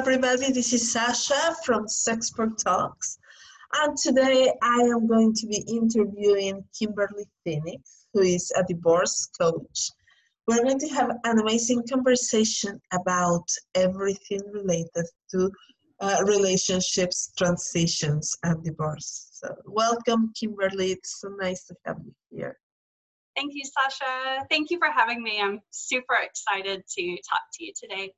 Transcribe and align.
everybody. 0.00 0.50
This 0.50 0.72
is 0.72 0.90
Sasha 0.90 1.54
from 1.62 1.84
Sexpert 1.84 2.56
Talks. 2.56 3.18
And 3.74 3.94
today 3.98 4.50
I 4.62 4.78
am 4.78 5.06
going 5.06 5.34
to 5.34 5.46
be 5.46 5.62
interviewing 5.68 6.64
Kimberly 6.76 7.26
Phoenix, 7.44 8.06
who 8.14 8.22
is 8.22 8.50
a 8.56 8.64
divorce 8.66 9.28
coach. 9.38 9.90
We're 10.46 10.64
going 10.64 10.78
to 10.78 10.88
have 10.88 11.10
an 11.24 11.40
amazing 11.40 11.82
conversation 11.86 12.80
about 12.94 13.44
everything 13.74 14.40
related 14.50 15.04
to 15.32 15.50
uh, 16.00 16.24
relationships, 16.26 17.34
transitions, 17.36 18.34
and 18.42 18.64
divorce. 18.64 19.28
So, 19.32 19.54
welcome, 19.66 20.32
Kimberly. 20.34 20.92
It's 20.92 21.20
so 21.20 21.28
nice 21.38 21.66
to 21.66 21.74
have 21.84 21.98
you 22.02 22.14
here. 22.30 22.56
Thank 23.36 23.52
you, 23.54 23.64
Sasha. 23.64 24.46
Thank 24.48 24.70
you 24.70 24.78
for 24.78 24.90
having 24.90 25.22
me. 25.22 25.42
I'm 25.42 25.60
super 25.70 26.16
excited 26.22 26.84
to 26.88 27.18
talk 27.30 27.42
to 27.52 27.64
you 27.64 27.72
today. 27.78 28.14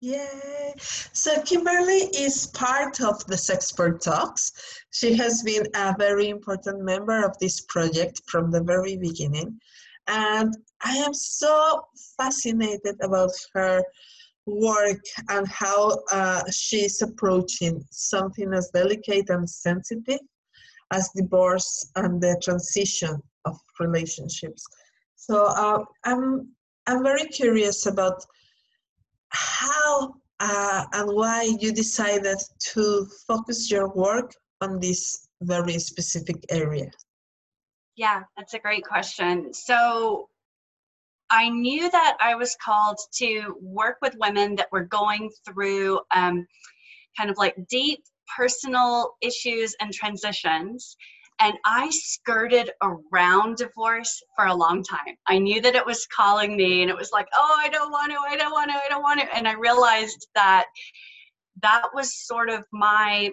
Yay! 0.00 0.74
So 1.12 1.42
Kimberly 1.42 2.08
is 2.16 2.46
part 2.46 3.02
of 3.02 3.24
the 3.26 3.36
Sexpert 3.36 4.00
Talks. 4.00 4.52
She 4.92 5.14
has 5.16 5.42
been 5.42 5.66
a 5.74 5.94
very 5.98 6.30
important 6.30 6.82
member 6.82 7.22
of 7.22 7.38
this 7.38 7.60
project 7.62 8.22
from 8.26 8.50
the 8.50 8.62
very 8.62 8.96
beginning. 8.96 9.60
And 10.08 10.56
I 10.82 10.96
am 10.96 11.12
so 11.12 11.84
fascinated 12.16 12.96
about 13.02 13.30
her 13.54 13.82
work 14.46 15.00
and 15.28 15.46
how 15.46 15.98
uh, 16.10 16.42
she's 16.50 17.02
approaching 17.02 17.84
something 17.90 18.54
as 18.54 18.70
delicate 18.72 19.28
and 19.28 19.48
sensitive 19.48 20.20
as 20.92 21.10
divorce 21.14 21.90
and 21.96 22.20
the 22.20 22.40
transition 22.42 23.20
of 23.44 23.58
relationships. 23.78 24.64
So 25.16 25.44
uh, 25.44 25.84
I'm 26.04 26.48
I'm 26.86 27.02
very 27.04 27.26
curious 27.26 27.86
about 27.86 28.24
how 29.30 30.14
uh, 30.40 30.84
and 30.92 31.14
why 31.14 31.54
you 31.60 31.72
decided 31.72 32.38
to 32.58 33.06
focus 33.26 33.70
your 33.70 33.88
work 33.88 34.32
on 34.60 34.80
this 34.80 35.28
very 35.42 35.78
specific 35.78 36.36
area. 36.50 36.90
Yeah, 37.96 38.22
that's 38.36 38.54
a 38.54 38.58
great 38.58 38.84
question. 38.84 39.52
So 39.52 40.28
I 41.30 41.48
knew 41.48 41.90
that 41.90 42.16
I 42.20 42.34
was 42.34 42.56
called 42.64 42.98
to 43.16 43.54
work 43.60 43.98
with 44.02 44.16
women 44.18 44.56
that 44.56 44.72
were 44.72 44.84
going 44.84 45.30
through 45.46 46.00
um, 46.14 46.46
kind 47.16 47.30
of 47.30 47.36
like 47.36 47.56
deep 47.68 48.02
personal 48.36 49.16
issues 49.20 49.76
and 49.80 49.92
transitions 49.92 50.96
and 51.40 51.54
I 51.64 51.88
skirted 51.90 52.70
around 52.82 53.56
divorce 53.56 54.22
for 54.36 54.46
a 54.46 54.54
long 54.54 54.82
time. 54.84 55.16
I 55.26 55.38
knew 55.38 55.60
that 55.62 55.74
it 55.74 55.84
was 55.86 56.06
calling 56.14 56.56
me, 56.56 56.82
and 56.82 56.90
it 56.90 56.96
was 56.96 57.10
like, 57.12 57.26
oh, 57.34 57.56
I 57.58 57.68
don't 57.68 57.90
want 57.90 58.12
to, 58.12 58.18
I 58.18 58.36
don't 58.36 58.52
want 58.52 58.70
to, 58.70 58.76
I 58.76 58.88
don't 58.88 59.02
want 59.02 59.20
to. 59.20 59.36
And 59.36 59.48
I 59.48 59.54
realized 59.54 60.28
that 60.34 60.66
that 61.62 61.86
was 61.94 62.26
sort 62.26 62.50
of 62.50 62.64
my 62.72 63.30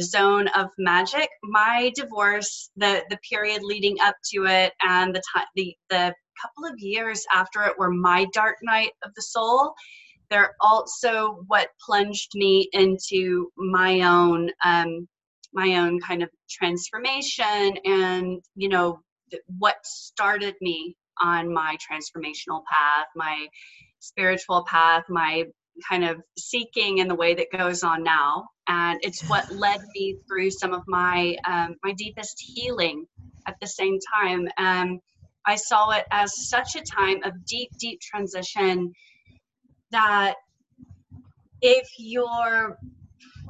zone 0.00 0.48
of 0.48 0.68
magic. 0.78 1.28
My 1.44 1.92
divorce, 1.94 2.70
the 2.76 3.04
the 3.10 3.18
period 3.28 3.62
leading 3.62 3.96
up 4.00 4.16
to 4.32 4.46
it, 4.46 4.72
and 4.82 5.14
the 5.14 5.22
time, 5.34 5.46
the 5.54 5.76
the 5.90 6.14
couple 6.40 6.72
of 6.72 6.78
years 6.78 7.24
after 7.32 7.62
it 7.64 7.78
were 7.78 7.90
my 7.90 8.26
dark 8.32 8.56
night 8.62 8.92
of 9.04 9.12
the 9.14 9.22
soul. 9.22 9.74
They're 10.30 10.54
also 10.60 11.44
what 11.46 11.68
plunged 11.84 12.30
me 12.34 12.68
into 12.72 13.50
my 13.56 14.00
own 14.00 14.50
um, 14.64 15.06
my 15.52 15.76
own 15.76 16.00
kind 16.00 16.22
of 16.22 16.30
transformation 16.50 17.76
and 17.84 18.42
you 18.54 18.68
know 18.68 19.00
what 19.58 19.76
started 19.84 20.54
me 20.60 20.96
on 21.20 21.52
my 21.52 21.76
transformational 21.76 22.62
path 22.70 23.06
my 23.14 23.46
spiritual 24.00 24.64
path 24.68 25.04
my 25.08 25.44
kind 25.88 26.04
of 26.04 26.20
seeking 26.38 26.98
in 26.98 27.08
the 27.08 27.14
way 27.14 27.34
that 27.34 27.46
goes 27.56 27.82
on 27.82 28.02
now. 28.02 28.48
And 28.68 28.98
it's 29.02 29.28
what 29.28 29.50
led 29.52 29.80
me 29.94 30.16
through 30.28 30.50
some 30.50 30.72
of 30.72 30.82
my 30.86 31.36
um, 31.46 31.76
my 31.82 31.92
deepest 31.92 32.40
healing 32.40 33.06
at 33.46 33.56
the 33.60 33.66
same 33.66 33.98
time. 34.14 34.48
Um, 34.58 35.00
i 35.44 35.56
saw 35.56 35.90
it 35.90 36.04
as 36.12 36.48
such 36.48 36.76
a 36.76 36.82
time 36.82 37.20
of 37.24 37.44
deep 37.44 37.70
deep 37.80 38.00
transition 38.00 38.92
that 39.90 40.34
if 41.60 41.88
you're 41.98 42.78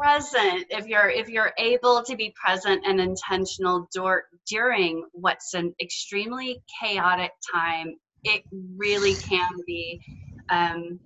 present 0.03 0.67
if 0.71 0.87
you're 0.87 1.09
if 1.09 1.29
you're 1.29 1.53
able 1.59 2.03
to 2.03 2.17
be 2.17 2.35
present 2.43 2.83
and 2.85 3.01
intentional 3.01 3.89
dur- 3.95 4.25
during 4.49 5.05
what's 5.13 5.55
an 5.55 5.73
extremely 5.81 6.61
chaotic 6.81 7.31
time 7.53 7.95
it 8.25 8.43
really 8.77 9.15
can 9.15 9.51
be 9.67 10.01
um, 10.51 10.99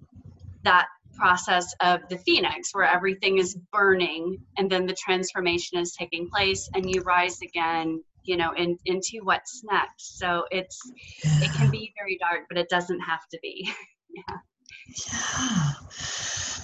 that 0.64 0.86
process 1.14 1.74
of 1.80 2.00
the 2.08 2.18
phoenix 2.18 2.74
where 2.74 2.84
everything 2.84 3.38
is 3.38 3.58
burning 3.72 4.38
and 4.58 4.70
then 4.70 4.86
the 4.86 4.94
transformation 4.94 5.78
is 5.78 5.94
taking 5.98 6.28
place 6.30 6.68
and 6.74 6.90
you 6.90 7.02
rise 7.02 7.38
again 7.42 8.02
you 8.24 8.36
know 8.36 8.52
in, 8.56 8.76
into 8.86 9.20
what's 9.22 9.62
next. 9.64 10.18
So 10.18 10.44
it's 10.50 10.80
it 11.22 11.50
can 11.58 11.70
be 11.70 11.92
very 11.98 12.18
dark 12.18 12.40
but 12.48 12.58
it 12.58 12.68
doesn't 12.68 13.00
have 13.00 13.26
to 13.32 13.38
be. 13.42 13.70
Yeah. 14.08 14.36
Yeah 15.10 16.55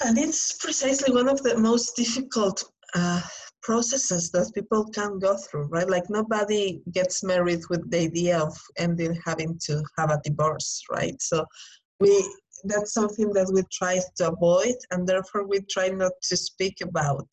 and 0.00 0.18
it's 0.18 0.56
precisely 0.56 1.12
one 1.12 1.28
of 1.28 1.42
the 1.42 1.56
most 1.58 1.94
difficult 1.96 2.64
uh, 2.94 3.20
processes 3.62 4.30
that 4.30 4.50
people 4.54 4.86
can 4.90 5.18
go 5.18 5.36
through, 5.36 5.64
right? 5.64 5.88
Like 5.88 6.08
nobody 6.08 6.80
gets 6.92 7.22
married 7.22 7.60
with 7.68 7.88
the 7.90 7.98
idea 7.98 8.38
of 8.38 8.56
ending 8.78 9.18
having 9.24 9.58
to 9.66 9.82
have 9.98 10.10
a 10.10 10.20
divorce, 10.24 10.82
right? 10.90 11.20
So 11.20 11.44
we 12.00 12.34
that's 12.64 12.92
something 12.92 13.32
that 13.32 13.50
we 13.52 13.62
try 13.72 14.00
to 14.16 14.28
avoid 14.32 14.74
and 14.90 15.06
therefore 15.06 15.46
we 15.46 15.60
try 15.70 15.88
not 15.88 16.12
to 16.28 16.36
speak 16.36 16.76
about. 16.82 17.26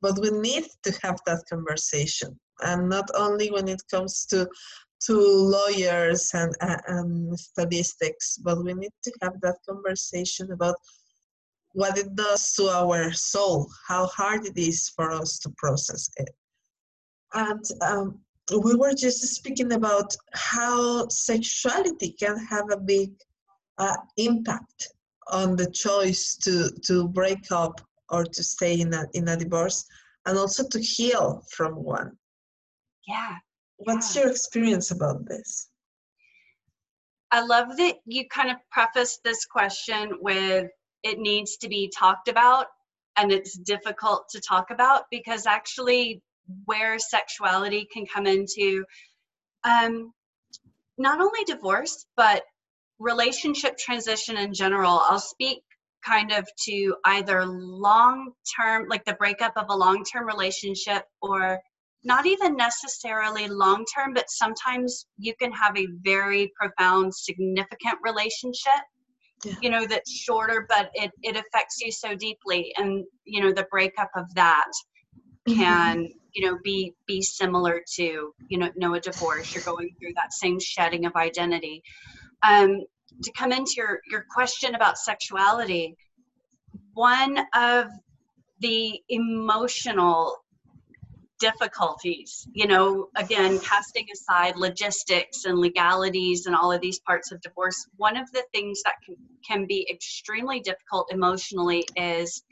But 0.00 0.18
we 0.20 0.30
need 0.30 0.64
to 0.84 0.92
have 1.02 1.18
that 1.26 1.42
conversation. 1.48 2.38
And 2.62 2.88
not 2.88 3.08
only 3.14 3.50
when 3.50 3.68
it 3.68 3.82
comes 3.90 4.26
to 4.26 4.48
to 5.06 5.18
lawyers 5.18 6.30
and, 6.32 6.54
and 6.86 7.38
statistics, 7.38 8.38
but 8.38 8.62
we 8.62 8.72
need 8.72 8.92
to 9.02 9.12
have 9.20 9.40
that 9.42 9.56
conversation 9.68 10.52
about 10.52 10.76
what 11.72 11.98
it 11.98 12.14
does 12.14 12.52
to 12.54 12.68
our 12.68 13.12
soul, 13.12 13.70
how 13.86 14.06
hard 14.06 14.46
it 14.46 14.58
is 14.58 14.90
for 14.90 15.12
us 15.12 15.38
to 15.40 15.50
process 15.56 16.10
it. 16.16 16.30
And 17.34 17.64
um, 17.80 18.18
we 18.50 18.74
were 18.74 18.94
just 18.94 19.22
speaking 19.22 19.72
about 19.72 20.14
how 20.34 21.08
sexuality 21.08 22.14
can 22.18 22.36
have 22.46 22.70
a 22.70 22.76
big 22.76 23.12
uh, 23.78 23.96
impact 24.16 24.88
on 25.28 25.56
the 25.56 25.70
choice 25.70 26.36
to, 26.36 26.70
to 26.84 27.08
break 27.08 27.50
up 27.50 27.80
or 28.10 28.24
to 28.24 28.42
stay 28.42 28.80
in 28.80 28.92
a, 28.92 29.06
in 29.14 29.28
a 29.28 29.36
divorce 29.36 29.86
and 30.26 30.36
also 30.36 30.68
to 30.68 30.80
heal 30.80 31.42
from 31.50 31.74
one. 31.74 32.12
Yeah. 33.08 33.36
What's 33.78 34.14
yeah. 34.14 34.22
your 34.22 34.30
experience 34.30 34.90
about 34.90 35.26
this? 35.26 35.68
I 37.30 37.40
love 37.40 37.76
that 37.78 37.96
you 38.04 38.28
kind 38.28 38.50
of 38.50 38.58
preface 38.70 39.18
this 39.24 39.46
question 39.46 40.18
with 40.20 40.70
it 41.02 41.18
needs 41.18 41.56
to 41.58 41.68
be 41.68 41.92
talked 41.96 42.28
about 42.28 42.66
and 43.16 43.30
it's 43.30 43.56
difficult 43.58 44.28
to 44.30 44.40
talk 44.40 44.70
about 44.70 45.04
because 45.10 45.46
actually 45.46 46.22
where 46.64 46.98
sexuality 46.98 47.86
can 47.92 48.06
come 48.06 48.26
into 48.26 48.84
um, 49.64 50.12
not 50.98 51.20
only 51.20 51.44
divorce 51.44 52.06
but 52.16 52.42
relationship 52.98 53.76
transition 53.76 54.36
in 54.36 54.54
general. 54.54 55.00
I'll 55.04 55.18
speak 55.18 55.62
kind 56.04 56.32
of 56.32 56.48
to 56.64 56.96
either 57.04 57.44
long 57.46 58.32
term 58.58 58.86
like 58.88 59.04
the 59.04 59.14
breakup 59.14 59.52
of 59.56 59.66
a 59.68 59.76
long 59.76 60.04
term 60.04 60.26
relationship 60.26 61.04
or 61.20 61.60
not 62.04 62.26
even 62.26 62.56
necessarily 62.56 63.46
long 63.46 63.84
term 63.94 64.12
but 64.12 64.28
sometimes 64.28 65.06
you 65.16 65.32
can 65.36 65.52
have 65.52 65.76
a 65.76 65.86
very 66.02 66.52
profound 66.58 67.14
significant 67.14 67.98
relationship 68.02 68.82
yeah. 69.44 69.54
you 69.60 69.70
know 69.70 69.86
that's 69.86 70.10
shorter 70.10 70.66
but 70.68 70.90
it, 70.94 71.10
it 71.22 71.36
affects 71.36 71.80
you 71.80 71.90
so 71.90 72.14
deeply 72.14 72.72
and 72.76 73.04
you 73.24 73.40
know 73.40 73.52
the 73.52 73.66
breakup 73.70 74.10
of 74.16 74.32
that 74.34 74.70
can 75.46 76.04
mm-hmm. 76.04 76.12
you 76.34 76.46
know 76.46 76.58
be 76.62 76.94
be 77.06 77.20
similar 77.20 77.82
to 77.94 78.32
you 78.48 78.58
know 78.58 78.70
know 78.76 78.94
a 78.94 79.00
divorce 79.00 79.54
you're 79.54 79.64
going 79.64 79.90
through 79.98 80.12
that 80.14 80.32
same 80.32 80.58
shedding 80.60 81.06
of 81.06 81.14
identity 81.16 81.82
um 82.42 82.80
to 83.22 83.32
come 83.32 83.52
into 83.52 83.72
your 83.76 84.00
your 84.10 84.24
question 84.30 84.74
about 84.74 84.98
sexuality 84.98 85.96
one 86.94 87.38
of 87.54 87.88
the 88.60 89.00
emotional 89.08 90.41
difficulties 91.42 92.46
you 92.52 92.68
know 92.68 93.08
again 93.16 93.58
casting 93.60 94.06
aside 94.14 94.56
logistics 94.56 95.44
and 95.44 95.58
legalities 95.58 96.46
and 96.46 96.54
all 96.54 96.70
of 96.70 96.80
these 96.80 97.00
parts 97.00 97.32
of 97.32 97.40
divorce 97.42 97.86
one 97.96 98.16
of 98.16 98.30
the 98.32 98.44
things 98.54 98.80
that 98.84 98.94
can, 99.04 99.16
can 99.48 99.66
be 99.66 99.86
extremely 99.90 100.60
difficult 100.60 101.12
emotionally 101.12 101.84
is 101.96 102.44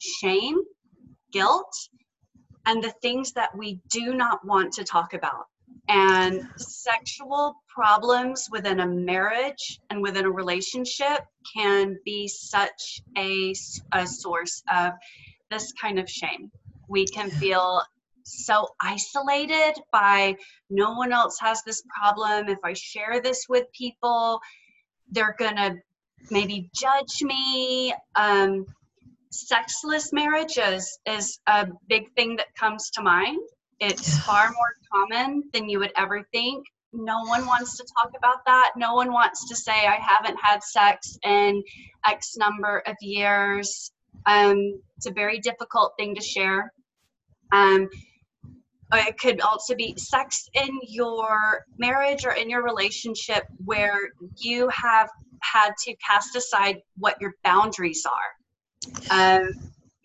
shame 0.00 0.58
guilt 1.32 1.72
and 2.66 2.82
the 2.82 2.94
things 3.02 3.32
that 3.34 3.56
we 3.56 3.80
do 3.90 4.14
not 4.14 4.44
want 4.44 4.72
to 4.74 4.84
talk 4.84 5.14
about 5.14 5.46
And 5.88 6.48
sexual 6.56 7.54
problems 7.68 8.48
within 8.50 8.80
a 8.80 8.86
marriage 8.86 9.80
and 9.90 10.02
within 10.02 10.26
a 10.26 10.30
relationship 10.30 11.20
can 11.56 11.98
be 12.04 12.28
such 12.28 13.02
a, 13.16 13.54
a 13.92 14.06
source 14.06 14.62
of 14.72 14.92
this 15.50 15.72
kind 15.80 15.98
of 15.98 16.08
shame. 16.08 16.50
We 16.88 17.06
can 17.06 17.30
feel 17.30 17.82
so 18.24 18.68
isolated 18.80 19.74
by 19.92 20.36
no 20.70 20.94
one 20.94 21.12
else 21.12 21.38
has 21.40 21.62
this 21.64 21.82
problem. 21.96 22.48
If 22.48 22.58
I 22.64 22.72
share 22.74 23.20
this 23.20 23.46
with 23.48 23.66
people, 23.72 24.40
they're 25.10 25.36
going 25.38 25.56
to 25.56 25.76
maybe 26.30 26.70
judge 26.74 27.22
me. 27.22 27.94
Um, 28.14 28.66
sexless 29.30 30.12
marriages 30.12 30.98
is 31.06 31.40
a 31.46 31.68
big 31.88 32.12
thing 32.14 32.36
that 32.36 32.54
comes 32.54 32.90
to 32.90 33.02
mind. 33.02 33.40
It's 33.80 34.18
far 34.18 34.52
more 34.52 34.74
common 34.92 35.44
than 35.52 35.68
you 35.68 35.78
would 35.80 35.92
ever 35.96 36.26
think. 36.32 36.66
No 36.92 37.22
one 37.22 37.46
wants 37.46 37.76
to 37.78 37.86
talk 37.98 38.12
about 38.16 38.44
that. 38.46 38.72
No 38.76 38.94
one 38.94 39.12
wants 39.12 39.48
to 39.48 39.56
say, 39.56 39.72
I 39.72 39.98
haven't 40.00 40.38
had 40.40 40.62
sex 40.62 41.18
in 41.24 41.62
X 42.06 42.36
number 42.36 42.82
of 42.86 42.94
years. 43.00 43.90
Um, 44.26 44.80
it's 44.96 45.06
a 45.06 45.12
very 45.12 45.40
difficult 45.40 45.94
thing 45.98 46.14
to 46.14 46.20
share. 46.20 46.72
Um, 47.50 47.88
it 48.92 49.18
could 49.18 49.40
also 49.40 49.74
be 49.74 49.94
sex 49.96 50.48
in 50.54 50.78
your 50.86 51.64
marriage 51.78 52.24
or 52.24 52.32
in 52.32 52.50
your 52.50 52.62
relationship 52.62 53.44
where 53.64 54.10
you 54.36 54.68
have 54.68 55.08
had 55.40 55.72
to 55.84 55.94
cast 55.96 56.36
aside 56.36 56.78
what 56.96 57.20
your 57.20 57.34
boundaries 57.42 58.06
are. 58.06 58.32
Um, 59.10 59.50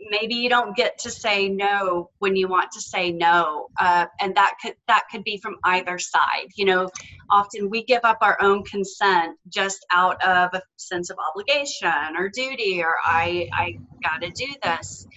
maybe 0.10 0.36
you 0.36 0.50
don't 0.50 0.76
get 0.76 0.98
to 1.00 1.12
say 1.12 1.50
no 1.50 2.10
when 2.20 2.36
you 2.36 2.48
want 2.48 2.72
to 2.72 2.82
say 2.82 3.12
no, 3.12 3.68
uh, 3.80 4.06
and 4.20 4.36
that 4.36 4.56
could 4.62 4.76
that 4.88 5.04
could 5.12 5.24
be 5.24 5.38
from 5.38 5.58
either 5.64 5.98
side. 6.00 6.48
You 6.56 6.66
know, 6.66 6.90
often 7.30 7.70
we 7.70 7.84
give 7.84 8.02
up 8.04 8.20
our 8.22 8.38
own 8.42 8.64
consent 8.64 9.38
just 9.50 9.86
out 9.92 10.22
of 10.24 10.54
a 10.54 10.62
sense 10.78 11.10
of 11.10 11.18
obligation 11.30 12.16
or 12.18 12.30
duty, 12.30 12.82
or 12.82 12.96
I 13.04 13.50
I 13.54 13.78
got 14.04 14.22
to 14.22 14.30
do 14.30 14.54
this. 14.64 15.08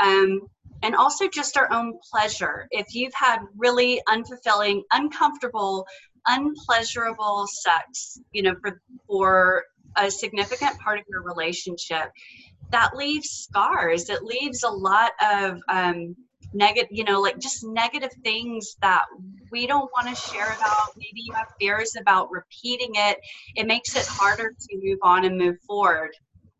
Um, 0.00 0.48
and 0.82 0.94
also 0.94 1.28
just 1.28 1.56
our 1.56 1.72
own 1.72 1.98
pleasure. 2.10 2.66
If 2.70 2.94
you've 2.94 3.14
had 3.14 3.38
really 3.56 4.00
unfulfilling, 4.08 4.82
uncomfortable, 4.92 5.86
unpleasurable 6.26 7.46
sex, 7.48 8.18
you 8.32 8.42
know, 8.42 8.54
for 8.60 8.80
for 9.06 9.64
a 9.96 10.10
significant 10.10 10.78
part 10.78 10.98
of 10.98 11.04
your 11.08 11.22
relationship, 11.22 12.10
that 12.70 12.96
leaves 12.96 13.28
scars. 13.28 14.08
It 14.08 14.22
leaves 14.22 14.62
a 14.62 14.70
lot 14.70 15.12
of 15.22 15.60
um, 15.68 16.16
negative, 16.54 16.88
you 16.90 17.04
know, 17.04 17.20
like 17.20 17.38
just 17.38 17.64
negative 17.64 18.10
things 18.24 18.76
that 18.80 19.04
we 19.50 19.66
don't 19.66 19.90
want 19.92 20.08
to 20.08 20.30
share 20.30 20.52
about. 20.52 20.96
Maybe 20.96 21.20
you 21.24 21.32
have 21.34 21.48
fears 21.60 21.94
about 22.00 22.30
repeating 22.30 22.92
it. 22.94 23.18
It 23.54 23.66
makes 23.66 23.96
it 23.96 24.06
harder 24.06 24.54
to 24.58 24.80
move 24.82 24.98
on 25.02 25.24
and 25.24 25.36
move 25.36 25.56
forward 25.66 26.10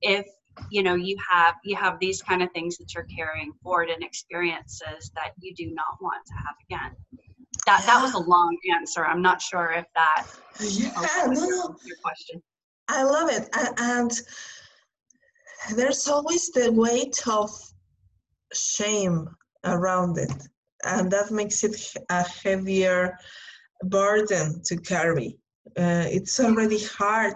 if 0.00 0.26
you 0.70 0.82
know 0.82 0.94
you 0.94 1.16
have 1.30 1.54
you 1.64 1.76
have 1.76 1.98
these 2.00 2.22
kind 2.22 2.42
of 2.42 2.50
things 2.52 2.76
that 2.78 2.94
you're 2.94 3.04
carrying 3.04 3.52
forward 3.62 3.90
and 3.90 4.02
experiences 4.02 5.10
that 5.14 5.32
you 5.40 5.54
do 5.54 5.72
not 5.72 6.00
want 6.00 6.24
to 6.26 6.34
have 6.34 6.54
again. 6.68 6.96
That 7.66 7.80
yeah. 7.80 7.86
that 7.86 8.02
was 8.02 8.14
a 8.14 8.18
long 8.18 8.56
answer. 8.74 9.04
I'm 9.04 9.22
not 9.22 9.40
sure 9.40 9.72
if 9.72 9.86
that 9.94 10.26
yeah 10.60 10.92
no, 11.26 11.46
no. 11.46 11.76
your 11.84 11.96
question. 12.02 12.42
I 12.88 13.04
love 13.04 13.30
it. 13.30 13.48
And 13.78 14.10
there's 15.76 16.08
always 16.08 16.50
the 16.50 16.72
weight 16.72 17.26
of 17.26 17.50
shame 18.52 19.28
around 19.64 20.18
it 20.18 20.32
and 20.84 21.10
that 21.10 21.30
makes 21.30 21.64
it 21.64 21.76
a 22.10 22.22
heavier 22.22 23.16
burden 23.84 24.62
to 24.64 24.76
carry. 24.76 25.36
Uh, 25.78 26.06
it's 26.08 26.40
already 26.40 26.82
hard 26.84 27.34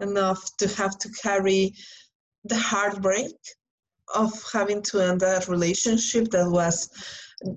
enough 0.00 0.56
to 0.58 0.68
have 0.68 0.98
to 0.98 1.08
carry 1.22 1.74
the 2.44 2.56
heartbreak 2.56 3.36
of 4.14 4.32
having 4.52 4.82
to 4.82 5.00
end 5.00 5.22
a 5.22 5.42
relationship 5.48 6.28
that 6.30 6.50
was 6.50 6.88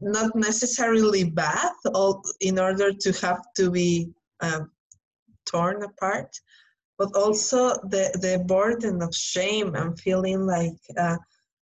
not 0.01 0.35
necessarily 0.35 1.23
bad 1.23 1.71
all, 1.93 2.23
in 2.41 2.59
order 2.59 2.91
to 2.91 3.11
have 3.21 3.41
to 3.55 3.69
be 3.69 4.09
um, 4.41 4.71
torn 5.45 5.83
apart 5.83 6.29
but 6.97 7.13
also 7.15 7.69
the, 7.89 8.09
the 8.21 8.43
burden 8.47 9.01
of 9.01 9.13
shame 9.13 9.75
and 9.75 9.99
feeling 9.99 10.45
like 10.45 10.79
uh, 10.97 11.17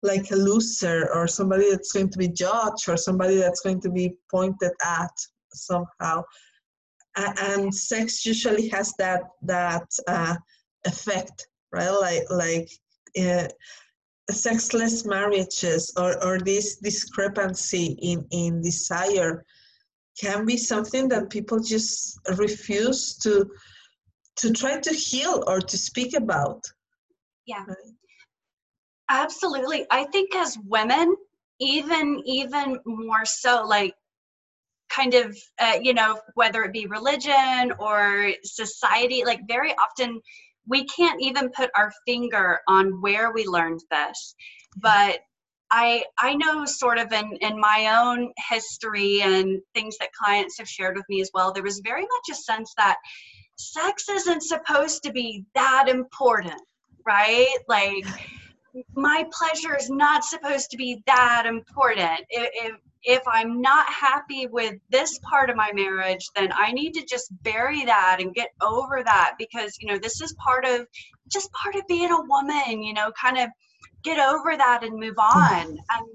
like 0.02 0.30
a 0.30 0.36
loser 0.36 1.10
or 1.12 1.26
somebody 1.26 1.70
that's 1.70 1.92
going 1.92 2.08
to 2.08 2.16
be 2.16 2.28
judged 2.28 2.88
or 2.88 2.96
somebody 2.96 3.36
that's 3.36 3.60
going 3.60 3.80
to 3.82 3.90
be 3.90 4.14
pointed 4.30 4.72
at 4.82 5.10
somehow. 5.52 6.22
And 7.16 7.74
sex 7.74 8.24
usually 8.24 8.68
has 8.68 8.94
that 8.98 9.24
that 9.42 9.86
uh, 10.08 10.36
effect 10.86 11.48
right? 11.72 11.90
Like 11.90 12.24
like 12.30 12.68
uh, 13.18 13.48
sexless 14.30 15.04
marriages 15.04 15.92
or, 15.96 16.22
or 16.24 16.38
this 16.38 16.76
discrepancy 16.76 17.96
in, 18.00 18.26
in 18.30 18.62
desire 18.62 19.44
can 20.20 20.44
be 20.44 20.56
something 20.56 21.08
that 21.08 21.30
people 21.30 21.60
just 21.60 22.18
refuse 22.36 23.16
to 23.16 23.50
to 24.36 24.52
try 24.52 24.78
to 24.80 24.94
heal 24.94 25.44
or 25.46 25.60
to 25.60 25.76
speak 25.76 26.16
about. 26.16 26.64
Yeah. 27.46 27.64
Right? 27.66 27.76
absolutely. 29.10 29.86
I 29.90 30.04
think 30.04 30.34
as 30.34 30.56
women 30.66 31.14
even 31.60 32.22
even 32.24 32.78
more 32.86 33.26
so 33.26 33.66
like 33.66 33.94
kind 34.88 35.14
of 35.14 35.36
uh, 35.58 35.78
you 35.82 35.92
know 35.92 36.18
whether 36.34 36.62
it 36.62 36.72
be 36.72 36.86
religion 36.86 37.72
or 37.78 38.32
society 38.44 39.24
like 39.24 39.40
very 39.46 39.72
often 39.72 40.20
we 40.66 40.84
can't 40.86 41.20
even 41.20 41.50
put 41.50 41.70
our 41.76 41.92
finger 42.06 42.60
on 42.68 43.00
where 43.00 43.32
we 43.32 43.46
learned 43.46 43.80
this 43.90 44.34
but 44.76 45.18
i 45.70 46.02
i 46.18 46.34
know 46.34 46.64
sort 46.64 46.98
of 46.98 47.12
in 47.12 47.36
in 47.40 47.58
my 47.58 47.98
own 48.00 48.32
history 48.48 49.22
and 49.22 49.60
things 49.74 49.96
that 49.98 50.12
clients 50.12 50.58
have 50.58 50.68
shared 50.68 50.96
with 50.96 51.04
me 51.08 51.20
as 51.20 51.30
well 51.34 51.52
there 51.52 51.62
was 51.62 51.80
very 51.84 52.02
much 52.02 52.30
a 52.30 52.34
sense 52.34 52.72
that 52.76 52.96
sex 53.56 54.08
isn't 54.08 54.42
supposed 54.42 55.02
to 55.02 55.12
be 55.12 55.44
that 55.54 55.86
important 55.88 56.60
right? 57.06 57.56
Like 57.68 58.04
my 58.94 59.24
pleasure 59.32 59.76
is 59.76 59.90
not 59.90 60.24
supposed 60.24 60.70
to 60.70 60.76
be 60.76 61.02
that 61.06 61.44
important 61.46 62.20
if, 62.30 62.50
if 62.54 62.74
if 63.02 63.22
I'm 63.26 63.62
not 63.62 63.86
happy 63.88 64.46
with 64.46 64.74
this 64.90 65.18
part 65.20 65.48
of 65.48 65.56
my 65.56 65.70
marriage, 65.72 66.28
then 66.36 66.52
I 66.54 66.72
need 66.72 66.92
to 66.92 67.04
just 67.06 67.30
bury 67.42 67.84
that 67.86 68.18
and 68.20 68.34
get 68.34 68.50
over 68.60 69.02
that 69.02 69.36
because, 69.38 69.78
you 69.80 69.88
know, 69.88 69.98
this 69.98 70.20
is 70.20 70.34
part 70.34 70.66
of 70.66 70.86
just 71.28 71.50
part 71.52 71.76
of 71.76 71.86
being 71.88 72.10
a 72.10 72.20
woman, 72.20 72.82
you 72.82 72.92
know, 72.92 73.10
kind 73.12 73.38
of 73.38 73.48
get 74.02 74.18
over 74.18 74.56
that 74.56 74.84
and 74.84 74.98
move 74.98 75.14
hmm. 75.18 75.38
on. 75.38 75.78
And 75.90 76.06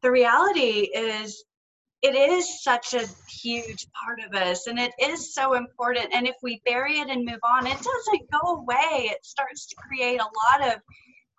the 0.00 0.10
reality 0.10 0.88
is, 0.94 1.44
it 2.02 2.14
is 2.14 2.62
such 2.62 2.92
a 2.92 3.06
huge 3.30 3.86
part 3.92 4.20
of 4.20 4.34
us 4.34 4.66
and 4.66 4.78
it 4.78 4.92
is 5.00 5.32
so 5.32 5.54
important. 5.54 6.12
And 6.12 6.26
if 6.26 6.34
we 6.42 6.60
bury 6.66 6.98
it 6.98 7.08
and 7.08 7.24
move 7.24 7.38
on, 7.42 7.66
it 7.66 7.78
doesn't 7.78 8.30
go 8.30 8.56
away. 8.56 9.08
It 9.10 9.24
starts 9.24 9.64
to 9.68 9.76
create 9.76 10.20
a 10.20 10.24
lot 10.24 10.74
of 10.74 10.82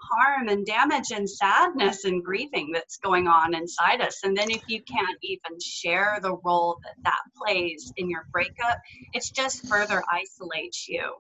harm 0.10 0.48
and 0.50 0.66
damage 0.66 1.12
and 1.14 1.30
sadness 1.30 2.06
and 2.06 2.24
grieving 2.24 2.72
that's 2.74 2.98
going 2.98 3.28
on 3.28 3.56
inside 3.56 4.02
us. 4.02 4.20
And 4.24 4.36
then 4.36 4.52
if 4.52 4.62
you 4.68 4.82
can't 4.84 5.18
even 5.22 5.60
share 5.64 6.20
the 6.22 6.36
role 6.44 6.78
that 6.84 6.96
that 7.04 7.22
plays 7.38 7.92
in 7.98 8.10
your 8.10 8.26
breakup, 8.32 8.80
it's 9.14 9.32
just 9.32 9.68
further 9.68 10.04
isolates 10.12 10.88
you. 10.88 11.14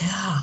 Yeah. 0.00 0.40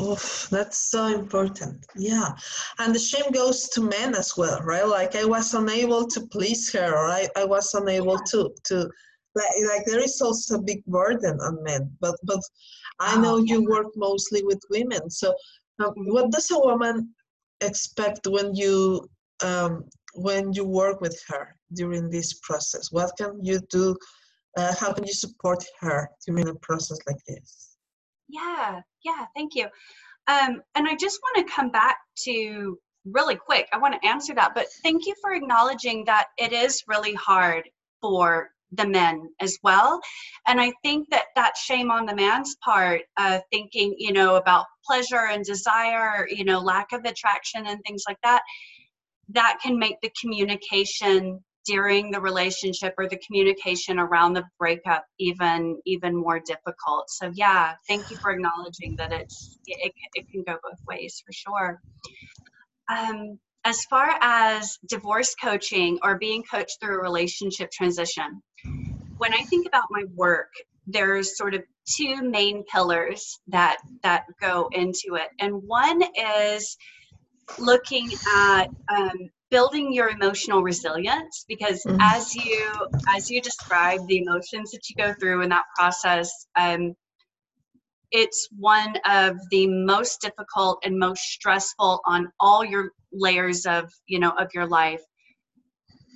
Oof, 0.00 0.48
that's 0.50 0.90
so 0.90 1.06
important. 1.08 1.84
Yeah. 1.94 2.30
And 2.78 2.94
the 2.94 2.98
shame 2.98 3.30
goes 3.32 3.68
to 3.70 3.82
men 3.82 4.14
as 4.14 4.34
well, 4.36 4.60
right? 4.62 4.86
Like 4.86 5.14
I 5.14 5.26
was 5.26 5.52
unable 5.52 6.06
to 6.06 6.26
please 6.28 6.72
her 6.72 6.94
or 6.94 7.06
I, 7.06 7.28
I 7.36 7.44
was 7.44 7.74
unable 7.74 8.14
yeah. 8.14 8.24
to 8.30 8.50
to 8.68 8.90
like, 9.34 9.50
like 9.68 9.84
there 9.84 10.02
is 10.02 10.20
also 10.22 10.58
a 10.58 10.62
big 10.62 10.84
burden 10.86 11.38
on 11.40 11.62
men. 11.62 11.90
But 12.00 12.16
but 12.24 12.40
I 13.00 13.16
oh, 13.16 13.20
know 13.20 13.34
oh, 13.34 13.44
yeah. 13.44 13.56
you 13.56 13.68
work 13.68 13.88
mostly 13.94 14.42
with 14.42 14.60
women. 14.70 15.10
So 15.10 15.34
what 15.78 16.30
does 16.30 16.50
a 16.50 16.58
woman 16.58 17.14
expect 17.60 18.26
when 18.26 18.54
you 18.54 19.08
um, 19.42 19.84
when 20.14 20.52
you 20.52 20.64
work 20.64 21.00
with 21.00 21.20
her 21.28 21.56
during 21.72 22.10
this 22.10 22.34
process? 22.42 22.92
What 22.92 23.12
can 23.18 23.38
you 23.42 23.60
do? 23.70 23.96
Uh, 24.56 24.72
how 24.78 24.92
can 24.92 25.04
you 25.04 25.12
support 25.12 25.64
her 25.80 26.08
during 26.26 26.48
a 26.48 26.54
process 26.56 26.98
like 27.06 27.18
this? 27.26 27.76
Yeah, 28.28 28.80
yeah, 29.04 29.26
thank 29.34 29.54
you. 29.54 29.64
Um, 30.26 30.62
and 30.74 30.88
I 30.88 30.94
just 30.94 31.20
want 31.22 31.46
to 31.46 31.52
come 31.52 31.70
back 31.70 31.98
to 32.24 32.78
really 33.04 33.36
quick. 33.36 33.68
I 33.72 33.78
want 33.78 34.00
to 34.00 34.08
answer 34.08 34.34
that, 34.34 34.52
but 34.54 34.66
thank 34.82 35.06
you 35.06 35.14
for 35.20 35.34
acknowledging 35.34 36.04
that 36.06 36.28
it 36.38 36.52
is 36.52 36.84
really 36.86 37.14
hard 37.14 37.68
for 38.00 38.50
the 38.76 38.86
men 38.86 39.28
as 39.40 39.58
well. 39.62 40.00
And 40.46 40.60
I 40.60 40.72
think 40.82 41.08
that 41.10 41.26
that 41.36 41.56
shame 41.56 41.90
on 41.90 42.06
the 42.06 42.14
man's 42.14 42.56
part, 42.64 43.02
uh, 43.16 43.40
thinking, 43.50 43.94
you 43.98 44.12
know, 44.12 44.36
about 44.36 44.66
pleasure 44.84 45.28
and 45.30 45.44
desire, 45.44 46.26
you 46.28 46.44
know, 46.44 46.60
lack 46.60 46.92
of 46.92 47.04
attraction 47.04 47.66
and 47.66 47.80
things 47.86 48.04
like 48.08 48.18
that, 48.22 48.42
that 49.30 49.58
can 49.62 49.78
make 49.78 50.00
the 50.02 50.12
communication 50.20 51.42
during 51.66 52.10
the 52.10 52.20
relationship 52.20 52.94
or 52.98 53.08
the 53.08 53.18
communication 53.26 53.98
around 53.98 54.34
the 54.34 54.44
breakup 54.58 55.04
even 55.18 55.78
even 55.86 56.14
more 56.14 56.38
difficult 56.38 57.08
so 57.08 57.30
yeah 57.34 57.72
thank 57.88 58.10
you 58.10 58.18
for 58.20 58.32
acknowledging 58.32 58.94
that 58.96 59.12
it's 59.12 59.58
it, 59.66 59.92
it 60.14 60.26
can 60.30 60.42
go 60.46 60.58
both 60.62 60.78
ways 60.86 61.22
for 61.24 61.32
sure 61.32 61.80
um, 62.90 63.38
as 63.64 63.84
far 63.84 64.16
as 64.20 64.78
divorce 64.88 65.34
coaching 65.34 65.98
or 66.02 66.18
being 66.18 66.42
coached 66.42 66.78
through 66.80 66.98
a 66.98 67.02
relationship 67.02 67.70
transition 67.70 68.42
when 69.18 69.32
i 69.34 69.42
think 69.44 69.66
about 69.66 69.84
my 69.90 70.04
work 70.14 70.50
there's 70.86 71.36
sort 71.36 71.54
of 71.54 71.62
two 71.86 72.22
main 72.22 72.62
pillars 72.64 73.38
that 73.48 73.78
that 74.02 74.24
go 74.40 74.68
into 74.72 75.14
it 75.14 75.28
and 75.40 75.54
one 75.66 76.02
is 76.46 76.76
looking 77.58 78.10
at 78.36 78.66
um, 78.88 79.30
building 79.50 79.92
your 79.92 80.08
emotional 80.08 80.62
resilience 80.62 81.44
because 81.48 81.82
mm-hmm. 81.84 82.00
as 82.00 82.34
you 82.34 82.70
as 83.08 83.30
you 83.30 83.40
describe 83.40 84.06
the 84.06 84.18
emotions 84.18 84.70
that 84.70 84.80
you 84.88 84.96
go 84.96 85.14
through 85.20 85.42
in 85.42 85.48
that 85.48 85.64
process 85.76 86.46
um, 86.56 86.94
it's 88.10 88.48
one 88.58 88.96
of 89.08 89.36
the 89.50 89.66
most 89.66 90.20
difficult 90.20 90.82
and 90.84 90.98
most 90.98 91.22
stressful 91.22 92.00
on 92.06 92.30
all 92.40 92.64
your 92.64 92.90
layers 93.12 93.66
of 93.66 93.92
you 94.06 94.18
know 94.18 94.30
of 94.30 94.48
your 94.54 94.66
life 94.66 95.02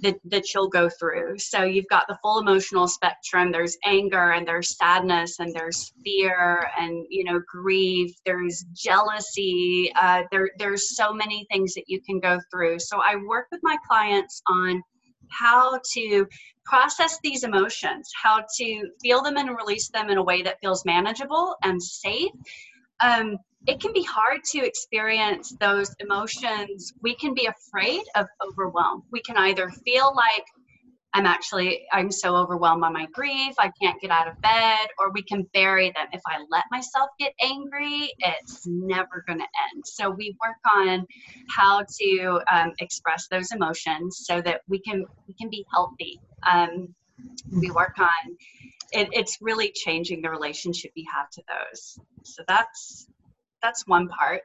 that, 0.03 0.17
that 0.25 0.55
you'll 0.55 0.69
go 0.69 0.89
through. 0.89 1.39
So 1.39 1.65
you've 1.65 1.89
got 1.89 2.07
the 2.09 2.19
full 2.23 2.39
emotional 2.39 2.89
spectrum. 2.89 3.51
There's 3.51 3.77
anger 3.85 4.33
and 4.33 4.47
there's 4.47 4.77
sadness 4.77 5.39
and 5.39 5.53
there's 5.53 5.93
fear 6.05 6.71
and 6.79 7.07
you 7.09 7.25
know 7.25 7.41
grief. 7.47 8.15
There's 8.25 8.65
jealousy. 8.73 9.93
Uh, 10.01 10.23
there 10.31 10.51
there's 10.59 10.97
so 10.97 11.13
many 11.13 11.47
things 11.51 11.75
that 11.75 11.85
you 11.89 12.01
can 12.03 12.21
go 12.21 12.39
through. 12.51 12.79
So 12.81 13.01
I 13.01 13.17
work 13.17 13.47
with 13.51 13.61
my 13.63 13.77
clients 13.87 14.43
on 14.49 14.83
how 15.31 15.79
to 15.95 16.27
process 16.65 17.19
these 17.23 17.45
emotions, 17.45 18.11
how 18.23 18.45
to 18.57 18.91
feel 19.03 19.23
them 19.23 19.37
and 19.37 19.57
release 19.57 19.89
them 19.89 20.11
in 20.11 20.19
a 20.19 20.23
way 20.23 20.43
that 20.43 20.61
feels 20.61 20.85
manageable 20.85 21.57
and 21.63 21.83
safe. 21.83 22.31
Um, 23.01 23.39
it 23.67 23.81
can 23.81 23.93
be 23.93 24.03
hard 24.03 24.45
to 24.53 24.65
experience 24.65 25.55
those 25.61 25.95
emotions. 26.01 26.93
We 27.03 27.15
can 27.17 27.35
be 27.35 27.47
afraid 27.47 28.03
of 28.15 28.27
overwhelm. 28.47 29.03
We 29.11 29.21
can 29.23 29.37
either 29.37 29.69
feel 29.85 30.13
like 30.15 30.45
I'm 31.15 31.27
actually 31.27 31.87
I'm 31.93 32.11
so 32.11 32.37
overwhelmed 32.37 32.83
by 32.83 32.91
my 32.91 33.07
grief, 33.13 33.55
I 33.59 33.73
can't 33.81 34.01
get 34.01 34.11
out 34.11 34.29
of 34.29 34.41
bed, 34.43 34.89
or 34.99 35.11
we 35.11 35.23
can 35.23 35.47
bury 35.55 35.91
them. 35.97 36.07
If 36.13 36.21
I 36.27 36.39
let 36.51 36.65
myself 36.71 37.09
get 37.19 37.33
angry, 37.43 38.13
it's 38.19 38.67
never 38.67 39.25
going 39.27 39.39
to 39.39 39.47
end. 39.73 39.85
So 39.87 40.11
we 40.11 40.37
work 40.41 40.57
on 40.75 41.07
how 41.57 41.85
to 42.01 42.41
um, 42.53 42.73
express 42.81 43.27
those 43.29 43.53
emotions 43.53 44.23
so 44.25 44.41
that 44.43 44.61
we 44.69 44.81
can 44.81 45.05
we 45.27 45.35
can 45.35 45.49
be 45.49 45.65
healthy. 45.73 46.21
Um, 46.47 46.95
we 47.53 47.71
work 47.71 47.99
on 47.99 48.37
it, 48.93 49.09
it's 49.13 49.39
really 49.41 49.73
changing 49.75 50.23
the 50.23 50.31
relationship 50.31 50.93
we 50.97 51.07
have 51.15 51.31
to 51.31 51.43
those. 51.49 51.99
So 52.25 52.43
that's 52.47 53.07
that's 53.63 53.87
one 53.87 54.09
part 54.09 54.43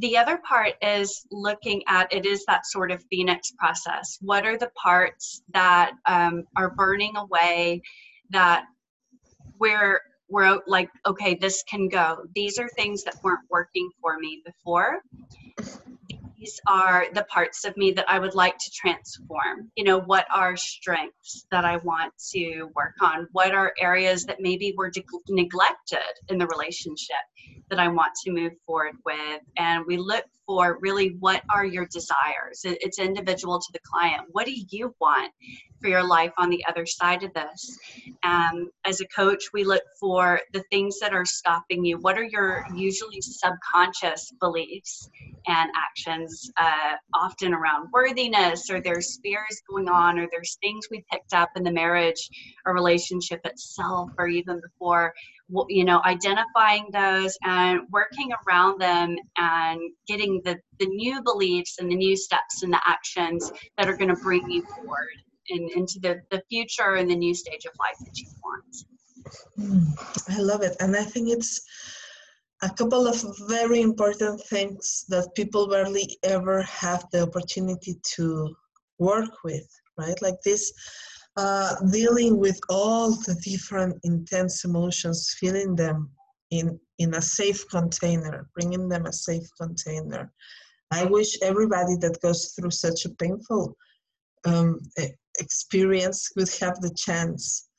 the 0.00 0.16
other 0.16 0.38
part 0.38 0.74
is 0.82 1.26
looking 1.30 1.82
at 1.86 2.12
it 2.12 2.24
is 2.26 2.44
that 2.46 2.66
sort 2.66 2.90
of 2.90 3.04
phoenix 3.10 3.52
process. 3.58 4.18
What 4.20 4.46
are 4.46 4.56
the 4.56 4.70
parts 4.82 5.42
that 5.52 5.92
um, 6.06 6.44
are 6.56 6.70
burning 6.70 7.16
away 7.16 7.82
that 8.30 8.64
we're 9.58 10.00
we're 10.28 10.60
like 10.66 10.88
okay 11.06 11.34
this 11.34 11.62
can 11.68 11.88
go. 11.88 12.18
These 12.34 12.58
are 12.58 12.68
things 12.70 13.04
that 13.04 13.16
weren't 13.22 13.40
working 13.50 13.90
for 14.00 14.18
me 14.18 14.42
before 14.44 15.00
these 16.40 16.58
are 16.66 17.06
the 17.12 17.24
parts 17.24 17.66
of 17.66 17.76
me 17.76 17.92
that 17.92 18.08
I 18.08 18.18
would 18.18 18.34
like 18.34 18.56
to 18.56 18.70
transform. 18.74 19.70
You 19.76 19.84
know, 19.84 20.00
what 20.00 20.26
are 20.34 20.56
strengths 20.56 21.46
that 21.50 21.66
I 21.66 21.76
want 21.76 22.14
to 22.32 22.70
work 22.74 22.94
on? 23.02 23.28
What 23.32 23.54
are 23.54 23.74
areas 23.78 24.24
that 24.24 24.40
maybe 24.40 24.72
were 24.74 24.90
de- 24.90 25.04
neglected 25.28 25.98
in 26.28 26.38
the 26.38 26.46
relationship 26.46 27.16
that 27.68 27.78
I 27.78 27.88
want 27.88 28.12
to 28.24 28.32
move 28.32 28.52
forward 28.66 28.96
with? 29.04 29.42
And 29.58 29.84
we 29.86 29.98
look 29.98 30.24
for 30.46 30.78
really 30.80 31.14
what 31.20 31.42
are 31.48 31.64
your 31.64 31.86
desires? 31.86 32.62
It's 32.64 32.98
individual 32.98 33.60
to 33.60 33.72
the 33.72 33.78
client. 33.84 34.22
What 34.32 34.46
do 34.46 34.52
you 34.70 34.94
want 35.00 35.32
for 35.80 35.88
your 35.88 36.02
life 36.02 36.32
on 36.38 36.50
the 36.50 36.64
other 36.68 36.86
side 36.86 37.22
of 37.22 37.32
this? 37.34 37.78
Um, 38.24 38.70
as 38.84 39.00
a 39.00 39.06
coach, 39.06 39.44
we 39.52 39.62
look 39.62 39.82
for 40.00 40.40
the 40.52 40.64
things 40.70 40.98
that 41.00 41.12
are 41.12 41.24
stopping 41.24 41.84
you. 41.84 41.98
What 41.98 42.18
are 42.18 42.24
your 42.24 42.64
usually 42.74 43.20
subconscious 43.20 44.32
beliefs 44.40 45.08
and 45.46 45.70
actions, 45.76 46.29
uh, 46.58 46.94
often 47.14 47.54
around 47.54 47.88
worthiness, 47.92 48.70
or 48.70 48.80
there's 48.80 49.18
fears 49.22 49.62
going 49.68 49.88
on, 49.88 50.18
or 50.18 50.28
there's 50.30 50.56
things 50.62 50.86
we 50.90 51.04
picked 51.10 51.32
up 51.32 51.50
in 51.56 51.62
the 51.62 51.72
marriage 51.72 52.28
or 52.66 52.74
relationship 52.74 53.40
itself, 53.44 54.10
or 54.18 54.28
even 54.28 54.60
before 54.60 55.12
you 55.68 55.84
know 55.84 56.00
identifying 56.04 56.86
those 56.92 57.36
and 57.42 57.80
working 57.90 58.30
around 58.46 58.80
them 58.80 59.16
and 59.36 59.80
getting 60.06 60.40
the 60.44 60.56
the 60.78 60.86
new 60.86 61.22
beliefs 61.22 61.76
and 61.78 61.90
the 61.90 61.96
new 61.96 62.16
steps 62.16 62.62
and 62.62 62.72
the 62.72 62.80
actions 62.86 63.50
that 63.76 63.88
are 63.88 63.96
going 63.96 64.14
to 64.14 64.22
bring 64.22 64.48
you 64.50 64.62
forward 64.62 65.16
in, 65.48 65.68
into 65.74 65.98
the 66.00 66.20
the 66.30 66.42
future 66.48 66.94
and 66.94 67.10
the 67.10 67.16
new 67.16 67.34
stage 67.34 67.64
of 67.66 67.72
life 67.78 67.96
that 68.00 68.18
you 68.18 68.26
want. 68.44 68.76
Mm, 69.58 70.36
i 70.36 70.40
love 70.40 70.62
it. 70.62 70.76
And 70.80 70.96
i 70.96 71.04
think 71.04 71.28
it's 71.28 71.60
a 72.62 72.70
couple 72.70 73.06
of 73.06 73.16
very 73.48 73.80
important 73.80 74.40
things 74.48 75.04
that 75.08 75.34
people 75.34 75.68
barely 75.68 76.18
ever 76.22 76.62
have 76.62 77.04
the 77.10 77.22
opportunity 77.22 77.98
to 78.14 78.54
work 78.98 79.30
with 79.44 79.66
right 79.98 80.20
like 80.20 80.40
this 80.44 80.72
uh, 81.36 81.74
dealing 81.90 82.38
with 82.38 82.58
all 82.68 83.12
the 83.12 83.34
different 83.42 83.98
intense 84.04 84.64
emotions, 84.64 85.36
feeling 85.38 85.74
them 85.76 86.10
in 86.50 86.78
in 86.98 87.14
a 87.14 87.22
safe 87.22 87.66
container, 87.68 88.48
bringing 88.54 88.88
them 88.88 89.06
a 89.06 89.12
safe 89.12 89.48
container. 89.58 90.32
I 90.90 91.04
wish 91.04 91.40
everybody 91.40 91.96
that 92.00 92.20
goes 92.20 92.52
through 92.52 92.72
such 92.72 93.04
a 93.04 93.14
painful 93.14 93.76
um, 94.44 94.80
experience 95.38 96.30
would 96.36 96.50
have 96.60 96.80
the 96.80 96.92
chance 96.94 97.69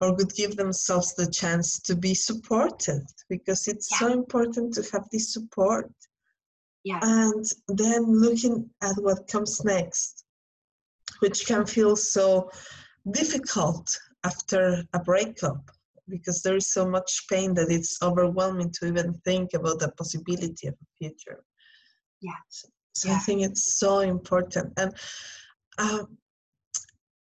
or 0.00 0.14
would 0.14 0.34
give 0.34 0.56
themselves 0.56 1.14
the 1.14 1.30
chance 1.30 1.80
to 1.80 1.96
be 1.96 2.14
supported 2.14 3.02
because 3.28 3.66
it's 3.66 3.88
yeah. 3.92 3.98
so 3.98 4.12
important 4.12 4.74
to 4.74 4.82
have 4.92 5.08
this 5.10 5.32
support. 5.32 5.90
Yeah. 6.84 7.00
And 7.02 7.44
then 7.68 8.04
looking 8.04 8.70
at 8.82 8.96
what 8.96 9.26
comes 9.26 9.64
next, 9.64 10.24
which 11.20 11.46
can 11.46 11.66
feel 11.66 11.96
so 11.96 12.50
difficult 13.10 13.98
after 14.24 14.84
a 14.92 15.00
breakup 15.00 15.70
because 16.08 16.42
there 16.42 16.56
is 16.56 16.72
so 16.72 16.88
much 16.88 17.26
pain 17.28 17.54
that 17.54 17.70
it's 17.70 18.00
overwhelming 18.02 18.70
to 18.72 18.86
even 18.86 19.14
think 19.24 19.54
about 19.54 19.80
the 19.80 19.90
possibility 19.92 20.68
of 20.68 20.74
a 20.74 20.86
future. 20.98 21.42
Yeah. 22.20 22.32
So, 22.48 22.68
so 22.92 23.08
yeah. 23.08 23.16
I 23.16 23.18
think 23.18 23.42
it's 23.42 23.78
so 23.78 24.00
important. 24.00 24.72
And 24.76 24.94
um, 25.78 26.18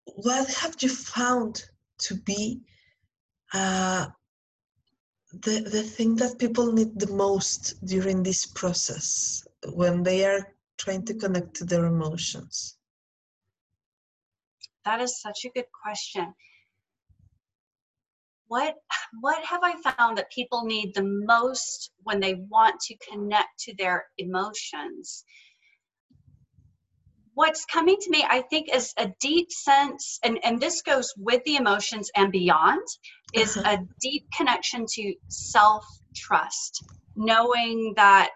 what 0.06 0.48
have 0.54 0.76
you 0.82 0.90
found 0.90 1.64
to 2.00 2.16
be 2.16 2.62
uh, 3.54 4.08
the, 5.32 5.62
the 5.62 5.84
thing 5.84 6.16
that 6.18 6.40
people 6.40 6.72
need 6.72 7.00
the 7.00 7.12
most 7.12 7.86
during 7.86 8.24
this 8.24 8.46
process 8.46 9.46
when 9.74 10.04
they 10.04 10.26
are 10.26 10.54
trying 10.78 11.06
to 11.06 11.14
connect 11.14 11.56
to 11.56 11.66
their 11.66 11.86
emotions? 11.86 12.78
That 14.86 15.02
is 15.02 15.20
such 15.20 15.46
a 15.46 15.50
good 15.50 15.66
question. 15.84 16.34
What 18.48 18.76
what 19.22 19.44
have 19.44 19.62
I 19.64 19.82
found 19.82 20.18
that 20.18 20.32
people 20.32 20.66
need 20.66 20.94
the 20.94 21.04
most 21.04 21.92
when 22.04 22.20
they 22.20 22.36
want 22.36 22.80
to 22.82 22.96
connect 23.10 23.60
to 23.62 23.76
their 23.76 24.06
emotions? 24.20 25.26
What's 27.36 27.66
coming 27.66 27.98
to 28.00 28.10
me, 28.10 28.26
I 28.28 28.42
think, 28.42 28.74
is 28.74 28.94
a 28.98 29.12
deep 29.20 29.52
sense, 29.52 30.20
and, 30.24 30.40
and 30.44 30.60
this 30.60 30.82
goes 30.82 31.14
with 31.18 31.44
the 31.44 31.58
emotions 31.58 32.10
and 32.16 32.32
beyond, 32.32 32.82
is 33.34 33.58
uh-huh. 33.58 33.78
a 33.78 33.86
deep 34.02 34.26
connection 34.36 34.86
to 34.94 35.14
self 35.28 35.86
trust, 36.16 36.84
knowing 37.16 37.94
that 37.98 38.30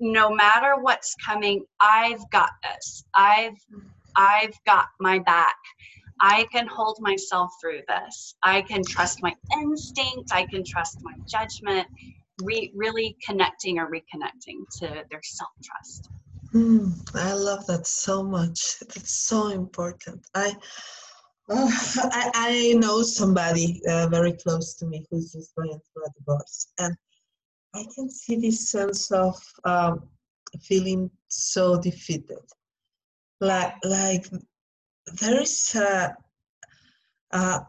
no 0.00 0.30
matter 0.30 0.74
what's 0.80 1.14
coming, 1.24 1.64
I've 1.80 2.28
got 2.30 2.50
this. 2.62 3.04
I've 3.14 3.56
I've 4.14 4.54
got 4.66 4.88
my 5.00 5.20
back. 5.20 5.56
I 6.20 6.46
can 6.52 6.66
hold 6.66 6.98
myself 7.00 7.50
through 7.60 7.82
this. 7.88 8.34
I 8.42 8.62
can 8.62 8.82
trust 8.82 9.22
my 9.22 9.34
instinct. 9.60 10.32
I 10.32 10.44
can 10.46 10.64
trust 10.64 10.98
my 11.02 11.14
judgment. 11.26 11.86
Re- 12.42 12.72
really 12.74 13.16
connecting 13.24 13.78
or 13.78 13.90
reconnecting 13.90 14.64
to 14.78 15.04
their 15.10 15.20
self 15.22 15.50
trust. 15.62 16.10
Mm, 16.54 16.92
I 17.14 17.34
love 17.34 17.66
that 17.66 17.86
so 17.86 18.22
much. 18.22 18.76
It's 18.96 19.14
so 19.26 19.48
important. 19.48 20.26
I, 20.34 20.50
uh, 21.50 21.70
I, 22.12 22.30
I 22.34 22.74
know 22.78 23.02
somebody 23.02 23.80
uh, 23.88 24.08
very 24.08 24.32
close 24.32 24.74
to 24.76 24.86
me 24.86 25.06
who's 25.10 25.32
just 25.32 25.54
going 25.54 25.70
through 25.70 26.04
a 26.04 26.10
divorce, 26.18 26.68
and 26.78 26.96
I 27.74 27.84
can 27.94 28.10
see 28.10 28.36
this 28.36 28.70
sense 28.70 29.10
of 29.12 29.36
um, 29.64 30.08
feeling 30.62 31.10
so 31.28 31.78
defeated 31.78 32.38
like 33.40 33.74
like 33.84 34.26
there 35.20 35.40
is 35.40 35.74
a, 35.74 36.14
uh, 37.32 37.60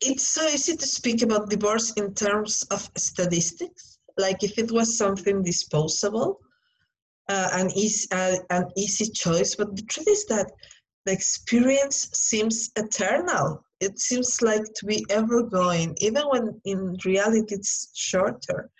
it's 0.00 0.26
so 0.26 0.46
easy 0.48 0.76
to 0.76 0.86
speak 0.86 1.22
about 1.22 1.50
divorce 1.50 1.92
in 1.92 2.14
terms 2.14 2.64
of 2.70 2.90
statistics, 2.96 3.98
like 4.18 4.42
if 4.42 4.58
it 4.58 4.72
was 4.72 4.96
something 4.98 5.42
disposable, 5.42 6.40
uh, 7.28 7.50
an, 7.52 7.70
easy, 7.76 8.08
uh, 8.12 8.36
an 8.50 8.64
easy 8.76 9.10
choice. 9.10 9.54
But 9.54 9.76
the 9.76 9.82
truth 9.82 10.08
is 10.08 10.26
that 10.26 10.50
the 11.06 11.12
experience 11.12 12.08
seems 12.12 12.70
eternal. 12.76 13.64
It 13.80 13.98
seems 13.98 14.42
like 14.42 14.62
to 14.76 14.86
be 14.86 15.04
ever 15.10 15.42
going, 15.42 15.96
even 15.98 16.22
when 16.22 16.60
in 16.64 16.96
reality 17.04 17.54
it's 17.54 17.90
shorter, 17.94 18.70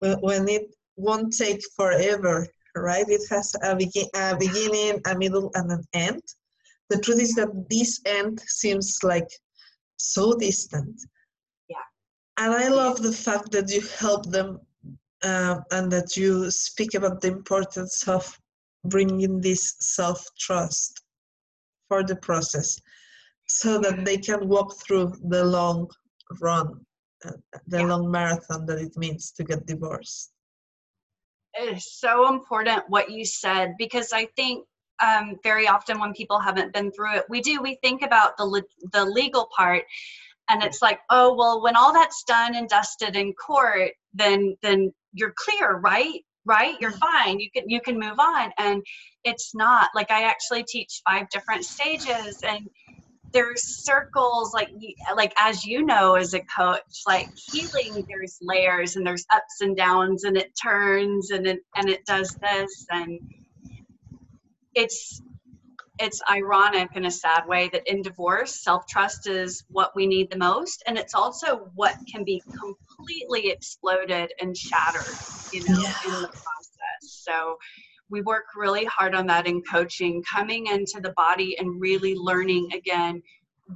when 0.00 0.48
it 0.48 0.74
won't 0.96 1.34
take 1.34 1.60
forever, 1.76 2.46
right? 2.76 3.06
It 3.08 3.22
has 3.30 3.54
a, 3.62 3.74
begin, 3.74 4.06
a 4.14 4.36
beginning, 4.36 5.00
a 5.06 5.16
middle, 5.16 5.50
and 5.54 5.72
an 5.72 5.84
end. 5.94 6.22
The 6.90 6.98
truth 6.98 7.20
is 7.20 7.34
that 7.34 7.68
this 7.70 8.00
end 8.04 8.40
seems 8.40 8.98
like 9.02 9.28
so 9.96 10.34
distant. 10.34 11.00
Yeah. 11.68 11.76
And 12.36 12.52
I 12.52 12.68
love 12.68 13.02
the 13.02 13.12
fact 13.12 13.52
that 13.52 13.70
you 13.70 13.80
help 13.98 14.26
them 14.26 14.60
um, 15.24 15.62
and 15.70 15.90
that 15.92 16.16
you 16.16 16.50
speak 16.50 16.94
about 16.94 17.20
the 17.20 17.28
importance 17.28 18.08
of 18.08 18.38
bringing 18.84 19.40
this 19.40 19.76
self 19.80 20.24
trust 20.38 21.02
for 21.88 22.02
the 22.02 22.16
process 22.16 22.80
so 23.46 23.78
that 23.80 24.04
they 24.04 24.16
can 24.16 24.48
walk 24.48 24.76
through 24.76 25.12
the 25.28 25.44
long 25.44 25.88
run, 26.40 26.80
uh, 27.24 27.32
the 27.66 27.78
yeah. 27.78 27.86
long 27.86 28.10
marathon 28.10 28.64
that 28.66 28.78
it 28.78 28.96
means 28.96 29.32
to 29.32 29.44
get 29.44 29.66
divorced. 29.66 30.30
It 31.54 31.76
is 31.76 31.92
so 31.98 32.32
important 32.32 32.84
what 32.88 33.10
you 33.10 33.24
said 33.24 33.74
because 33.76 34.12
I 34.12 34.26
think 34.36 34.64
um, 35.02 35.36
very 35.42 35.66
often 35.66 35.98
when 35.98 36.12
people 36.12 36.38
haven't 36.38 36.72
been 36.72 36.92
through 36.92 37.16
it, 37.16 37.24
we 37.28 37.40
do, 37.40 37.60
we 37.60 37.76
think 37.82 38.02
about 38.02 38.36
the, 38.36 38.44
le- 38.44 38.62
the 38.92 39.04
legal 39.04 39.48
part 39.56 39.84
and 40.48 40.62
it's 40.62 40.82
like, 40.82 41.00
oh, 41.10 41.34
well, 41.34 41.62
when 41.62 41.76
all 41.76 41.92
that's 41.92 42.24
done 42.24 42.56
and 42.56 42.68
dusted 42.68 43.14
in 43.14 43.32
court, 43.34 43.92
then, 44.12 44.56
then 44.62 44.92
you're 45.12 45.34
clear, 45.36 45.76
right? 45.76 46.20
Right? 46.44 46.76
You're 46.80 46.92
mm-hmm. 46.92 47.24
fine. 47.24 47.40
You 47.40 47.50
can, 47.50 47.68
you 47.68 47.80
can 47.80 47.98
move 47.98 48.18
on. 48.18 48.50
And 48.58 48.82
it's 49.24 49.54
not 49.54 49.90
like 49.94 50.10
I 50.10 50.22
actually 50.24 50.64
teach 50.64 51.02
five 51.08 51.28
different 51.30 51.64
stages 51.64 52.40
and 52.42 52.68
there's 53.32 53.62
circles 53.84 54.52
like 54.52 54.70
like 55.14 55.32
as 55.38 55.64
you 55.64 55.84
know 55.84 56.14
as 56.14 56.34
a 56.34 56.40
coach 56.40 56.80
like 57.06 57.28
healing 57.36 58.04
there's 58.08 58.38
layers 58.42 58.96
and 58.96 59.06
there's 59.06 59.24
ups 59.32 59.60
and 59.60 59.76
downs 59.76 60.24
and 60.24 60.36
it 60.36 60.50
turns 60.60 61.30
and 61.30 61.46
it 61.46 61.60
and 61.76 61.88
it 61.88 62.04
does 62.06 62.36
this 62.42 62.86
and 62.90 63.20
it's 64.74 65.22
it's 66.00 66.22
ironic 66.30 66.88
in 66.96 67.04
a 67.04 67.10
sad 67.10 67.46
way 67.46 67.68
that 67.72 67.86
in 67.86 68.00
divorce 68.00 68.62
self-trust 68.62 69.28
is 69.28 69.64
what 69.68 69.94
we 69.94 70.06
need 70.06 70.30
the 70.30 70.38
most 70.38 70.82
and 70.86 70.96
it's 70.96 71.14
also 71.14 71.68
what 71.74 71.94
can 72.10 72.24
be 72.24 72.42
completely 72.58 73.50
exploded 73.50 74.32
and 74.40 74.56
shattered 74.56 75.14
you 75.52 75.60
know 75.68 75.80
yeah. 75.80 75.94
in 76.06 76.22
the 76.22 76.28
process 76.28 77.02
so 77.02 77.56
we 78.08 78.22
work 78.22 78.46
really 78.56 78.84
hard 78.86 79.14
on 79.14 79.26
that 79.26 79.46
in 79.46 79.62
coaching 79.62 80.22
coming 80.22 80.66
into 80.66 81.00
the 81.00 81.12
body 81.16 81.56
and 81.58 81.80
really 81.80 82.14
learning 82.14 82.68
again 82.72 83.22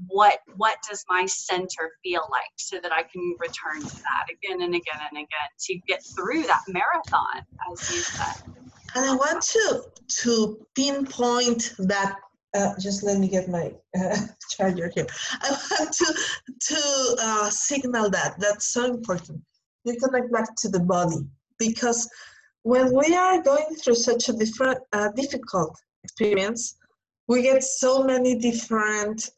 what 0.08 0.38
what 0.56 0.76
does 0.88 1.04
my 1.08 1.24
center 1.26 1.92
feel 2.02 2.26
like 2.30 2.50
so 2.56 2.80
that 2.80 2.92
i 2.92 3.02
can 3.02 3.36
return 3.38 3.80
to 3.80 3.96
that 3.96 4.26
again 4.30 4.62
and 4.62 4.74
again 4.74 5.00
and 5.10 5.18
again 5.18 5.50
to 5.58 5.78
get 5.86 6.02
through 6.16 6.42
that 6.42 6.62
marathon 6.68 7.44
as 7.70 7.90
you 7.90 8.00
said 8.00 8.53
and 8.94 9.04
i 9.04 9.14
want 9.14 9.42
to 9.42 9.82
to 10.08 10.66
pinpoint 10.74 11.74
that 11.78 12.16
uh, 12.56 12.72
just 12.78 13.02
let 13.02 13.18
me 13.18 13.28
get 13.28 13.48
my 13.48 13.72
uh, 13.98 14.16
charger 14.50 14.88
here. 14.94 15.08
I 15.40 15.50
want 15.50 15.92
to 15.92 16.14
to 16.68 17.16
uh, 17.20 17.50
signal 17.50 18.08
that. 18.10 18.36
That's 18.38 18.66
so 18.66 18.84
important. 18.84 19.42
You 19.82 19.96
connect 19.96 20.30
back 20.30 20.54
to 20.58 20.68
the 20.68 20.78
body. 20.78 21.26
Because 21.58 22.08
when 22.62 22.94
we 22.94 23.12
are 23.16 23.42
going 23.42 23.74
through 23.74 23.96
such 23.96 24.28
a 24.28 24.32
different 24.34 24.78
uh, 24.92 25.08
difficult 25.16 25.76
experience 26.04 26.76
we 27.28 27.42
get 27.42 27.62
so 27.62 28.02
many 28.02 28.38
different 28.38 29.30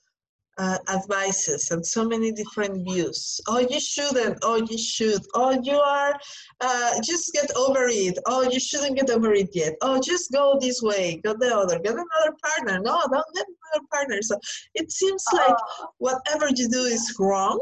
uh, 0.58 0.78
advices 0.88 1.70
and 1.70 1.84
so 1.84 2.04
many 2.04 2.32
different 2.32 2.84
views. 2.84 3.40
Oh, 3.46 3.58
you 3.58 3.80
shouldn't. 3.80 4.38
Oh, 4.42 4.56
you 4.56 4.78
should. 4.78 5.22
Oh, 5.34 5.58
you 5.62 5.78
are, 5.78 6.14
uh, 6.60 7.00
just 7.02 7.32
get 7.32 7.50
over 7.56 7.88
it. 7.88 8.18
Oh, 8.26 8.42
you 8.42 8.58
shouldn't 8.58 8.96
get 8.96 9.10
over 9.10 9.32
it 9.32 9.50
yet. 9.52 9.74
Oh, 9.82 10.00
just 10.00 10.32
go 10.32 10.58
this 10.60 10.80
way, 10.82 11.20
go 11.24 11.34
the 11.38 11.54
other, 11.54 11.78
get 11.78 11.92
another 11.92 12.36
partner. 12.42 12.80
No, 12.82 13.00
don't 13.12 13.34
get 13.34 13.46
another 13.46 13.86
partner. 13.92 14.22
So 14.22 14.38
it 14.74 14.90
seems 14.90 15.24
like 15.32 15.56
whatever 15.98 16.48
you 16.54 16.68
do 16.68 16.84
is 16.84 17.14
wrong. 17.18 17.60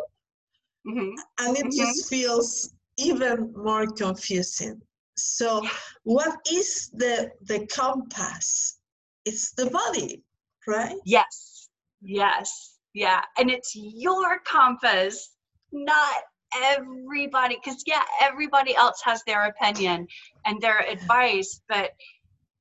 Mm-hmm. 0.86 1.14
And 1.40 1.56
it 1.56 1.64
mm-hmm. 1.64 1.76
just 1.76 2.08
feels 2.08 2.74
even 2.98 3.52
more 3.56 3.86
confusing. 3.86 4.80
So, 5.16 5.64
what 6.02 6.36
is 6.52 6.90
the 6.92 7.30
the 7.42 7.66
compass? 7.68 8.78
It's 9.24 9.52
the 9.52 9.70
body, 9.70 10.22
right? 10.66 10.96
Yes. 11.04 11.68
Yes 12.02 12.73
yeah 12.94 13.22
and 13.38 13.50
it's 13.50 13.72
your 13.74 14.40
compass 14.40 15.30
not 15.72 16.14
everybody 16.56 17.56
because 17.62 17.82
yeah 17.86 18.02
everybody 18.22 18.74
else 18.76 19.00
has 19.04 19.22
their 19.26 19.46
opinion 19.46 20.06
and 20.46 20.60
their 20.62 20.80
advice 20.88 21.60
but 21.68 21.90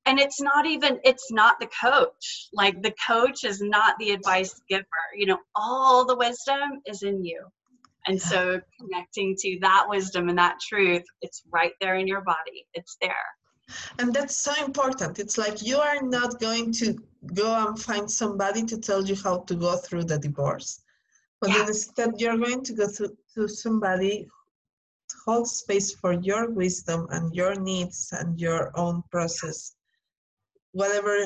and 0.06 0.18
it's 0.18 0.40
not 0.40 0.66
even 0.66 1.00
it's 1.04 1.30
not 1.32 1.58
the 1.60 1.68
coach. 1.82 2.48
Like 2.52 2.82
the 2.82 2.94
coach 3.06 3.44
is 3.44 3.60
not 3.60 3.96
the 3.98 4.10
advice 4.10 4.60
giver. 4.68 4.86
You 5.16 5.26
know 5.26 5.38
all 5.56 6.04
the 6.04 6.16
wisdom 6.16 6.80
is 6.86 7.02
in 7.02 7.24
you. 7.24 7.46
And 8.06 8.20
so 8.20 8.60
connecting 8.80 9.34
to 9.38 9.58
that 9.62 9.86
wisdom 9.88 10.28
and 10.28 10.38
that 10.38 10.58
truth 10.60 11.04
it's 11.22 11.42
right 11.52 11.72
there 11.80 11.96
in 11.96 12.06
your 12.06 12.22
body. 12.22 12.66
It's 12.74 12.96
there 13.00 13.14
and 13.98 14.12
that's 14.12 14.36
so 14.36 14.52
important. 14.64 15.18
It's 15.18 15.38
like 15.38 15.62
you 15.62 15.78
are 15.78 16.02
not 16.02 16.40
going 16.40 16.72
to 16.72 16.96
go 17.32 17.66
and 17.66 17.78
find 17.78 18.10
somebody 18.10 18.64
to 18.64 18.78
tell 18.78 19.04
you 19.04 19.16
how 19.16 19.38
to 19.38 19.54
go 19.54 19.76
through 19.76 20.04
the 20.04 20.18
divorce. 20.18 20.82
But 21.40 21.50
yeah. 21.50 21.66
instead 21.66 22.20
you're 22.20 22.38
going 22.38 22.64
to 22.64 22.72
go 22.72 22.88
through 22.88 23.16
to 23.34 23.48
somebody 23.48 24.28
to 25.08 25.16
hold 25.24 25.48
space 25.48 25.92
for 25.92 26.12
your 26.12 26.50
wisdom 26.50 27.06
and 27.10 27.34
your 27.34 27.54
needs 27.54 28.12
and 28.18 28.40
your 28.40 28.70
own 28.78 29.02
process 29.10 29.74
whatever 30.72 31.16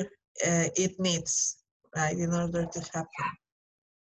uh, 0.45 0.69
it 0.75 0.99
needs 0.99 1.57
right 1.95 2.17
in 2.17 2.33
order 2.33 2.65
to 2.65 2.79
happen. 2.93 3.31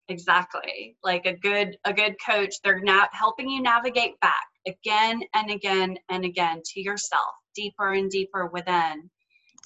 Exactly. 0.08 0.96
Like 1.02 1.26
a 1.26 1.32
good 1.32 1.76
a 1.84 1.92
good 1.92 2.16
coach 2.24 2.54
they're 2.62 2.80
now 2.80 3.08
helping 3.12 3.48
you 3.48 3.62
navigate 3.62 4.20
back 4.20 4.46
again 4.66 5.22
and 5.34 5.50
again 5.50 5.96
and 6.10 6.24
again 6.24 6.60
to 6.64 6.80
yourself 6.80 7.34
deeper 7.54 7.92
and 7.92 8.10
deeper 8.10 8.46
within 8.46 9.10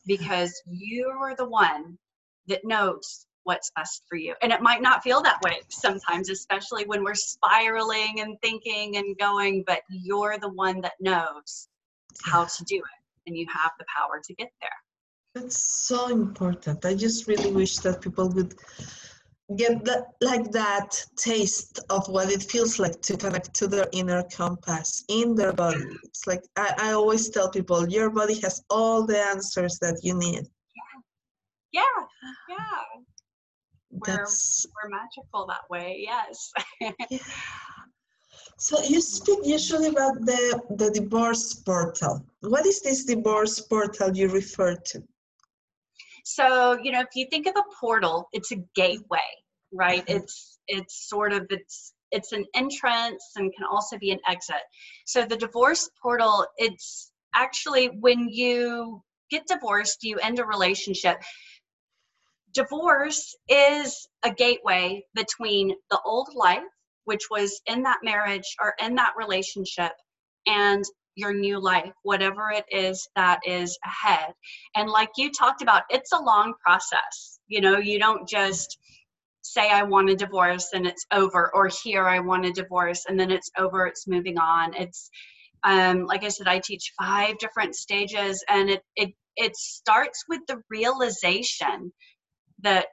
because 0.07 0.53
you 0.67 1.09
are 1.21 1.37
the 1.37 1.49
one 1.49 1.99
that 2.47 2.65
knows 2.65 3.27
what's 3.45 3.71
best 3.75 4.03
for 4.09 4.17
you. 4.17 4.35
And 4.43 4.53
it 4.53 4.61
might 4.61 4.83
not 4.83 5.03
feel 5.03 5.23
that 5.23 5.41
way 5.43 5.61
sometimes, 5.69 6.29
especially 6.29 6.85
when 6.85 7.03
we're 7.03 7.15
spiraling 7.15 8.21
and 8.21 8.37
thinking 8.43 8.97
and 8.97 9.17
going, 9.19 9.65
but 9.67 9.81
you're 9.89 10.39
the 10.39 10.51
one 10.51 10.81
that 10.83 10.93
knows 11.01 11.69
how 12.25 12.45
to 12.45 12.65
do 12.65 12.77
it 12.77 13.01
and 13.27 13.37
you 13.37 13.47
have 13.53 13.73
the 13.79 13.85
power 13.95 14.21
to 14.25 14.35
get 14.35 14.51
there. 14.61 14.71
That's 15.35 15.63
so 15.87 16.09
important. 16.09 16.85
I 16.85 16.95
just 16.95 17.27
really 17.27 17.51
wish 17.53 17.79
that 17.79 18.01
people 18.01 18.29
would 18.31 18.55
get 19.57 19.85
that 19.85 20.09
like 20.21 20.51
that 20.53 20.91
taste 21.17 21.81
of 21.89 22.07
what 22.09 22.31
it 22.31 22.43
feels 22.43 22.79
like 22.79 23.01
to 23.03 23.17
connect 23.17 23.55
to 23.55 23.67
their 23.67 23.87
inner 23.93 24.23
compass 24.25 25.05
in 25.09 25.35
their 25.35 25.53
body. 25.53 25.85
It's 26.05 26.27
like 26.27 26.43
I, 26.57 26.75
I 26.79 26.93
always 26.93 27.31
tell 27.31 27.51
people 27.51 27.89
your 27.89 28.11
body 28.11 28.39
has 28.41 28.63
all 28.69 29.07
the 29.07 29.19
answers 29.19 29.79
that 29.81 30.01
you 30.03 30.15
need. 30.15 30.45
Yeah 30.77 31.01
yeah, 31.73 31.83
yeah. 32.49 32.57
That's, 34.07 34.67
we're, 34.67 34.91
we're 34.91 34.99
magical 34.99 35.47
that 35.47 35.69
way 35.71 35.99
yes. 35.99 36.53
Yeah. 37.11 37.21
so 38.59 38.83
you 38.83 39.01
speak 39.01 39.39
usually 39.45 39.89
about 39.89 40.21
the 40.25 40.61
the 40.77 40.91
divorce 40.91 41.55
portal. 41.55 42.25
What 42.41 42.67
is 42.67 42.81
this 42.83 43.05
divorce 43.05 43.61
portal 43.61 44.17
you 44.17 44.29
refer 44.29 44.75
to 44.77 45.03
so, 46.29 46.79
you 46.83 46.93
know, 46.93 47.01
if 47.01 47.15
you 47.15 47.27
think 47.31 47.47
of 47.47 47.55
a 47.57 47.63
portal, 47.81 48.29
it's 48.35 48.53
a 48.53 48.57
gateway, 48.75 49.19
right? 49.73 50.05
Mm-hmm. 50.05 50.19
It's 50.19 50.59
it's 50.69 51.09
sort 51.09 51.33
of 51.33 51.47
it's 51.49 51.95
it's 52.11 52.33
an 52.33 52.45
entrance 52.55 53.25
and 53.37 53.51
can 53.57 53.65
also 53.65 53.97
be 53.99 54.11
an 54.11 54.19
exit. 54.29 54.61
So 55.07 55.25
the 55.25 55.39
divorce 55.39 55.89
portal, 56.03 56.45
it's 56.59 57.13
actually 57.35 57.87
when 57.87 58.29
you 58.29 59.03
get 59.31 59.47
divorced, 59.47 60.03
you 60.03 60.19
end 60.19 60.39
a 60.39 60.45
relationship. 60.45 61.17
Divorce 62.53 63.35
is 63.49 64.07
a 64.23 64.31
gateway 64.31 65.03
between 65.15 65.73
the 65.91 66.01
old 66.05 66.29
life, 66.35 66.61
which 67.07 67.23
was 67.31 67.59
in 67.67 67.85
that 67.85 68.01
marriage 68.03 68.55
or 68.61 68.75
in 68.85 68.97
that 68.97 69.15
relationship, 69.17 69.93
and 70.47 70.85
your 71.19 71.35
new 71.35 71.61
life, 71.61 71.93
whatever 72.03 72.51
it 72.51 72.65
is 72.71 73.09
that 73.17 73.41
is 73.45 73.77
ahead. 73.85 74.33
And 74.77 74.89
like 74.89 75.11
you 75.17 75.31
talked 75.31 75.63
about, 75.63 75.83
it's 75.91 76.13
a 76.13 76.23
long 76.23 76.55
process. 76.65 77.41
You 77.49 77.61
know, 77.61 77.79
you 77.79 77.99
don't 77.99 78.29
just 78.29 78.79
say 79.43 79.71
I 79.71 79.83
want 79.83 80.11
a 80.11 80.15
divorce 80.15 80.69
and 80.75 80.87
it's 80.87 81.05
over, 81.13 81.51
or 81.55 81.69
here 81.83 82.07
I 82.07 82.21
want 82.21 82.47
a 82.47 82.53
divorce 82.53 83.05
and 83.09 83.19
then 83.19 83.31
it's 83.31 83.51
over, 83.59 83.87
it's 83.87 84.07
moving 84.07 84.39
on. 84.39 84.75
It's 84.75 85.11
um, 85.65 86.07
like 86.07 86.25
I 86.25 86.29
said, 86.29 86.47
I 86.47 86.61
teach 86.61 86.93
five 87.01 87.39
different 87.39 87.75
stages, 87.75 88.45
and 88.49 88.71
it 88.71 88.83
it 88.97 89.11
it 89.37 89.57
starts 89.57 90.25
with 90.29 90.41
the 90.47 90.63
realization 90.71 91.93
that 92.63 92.87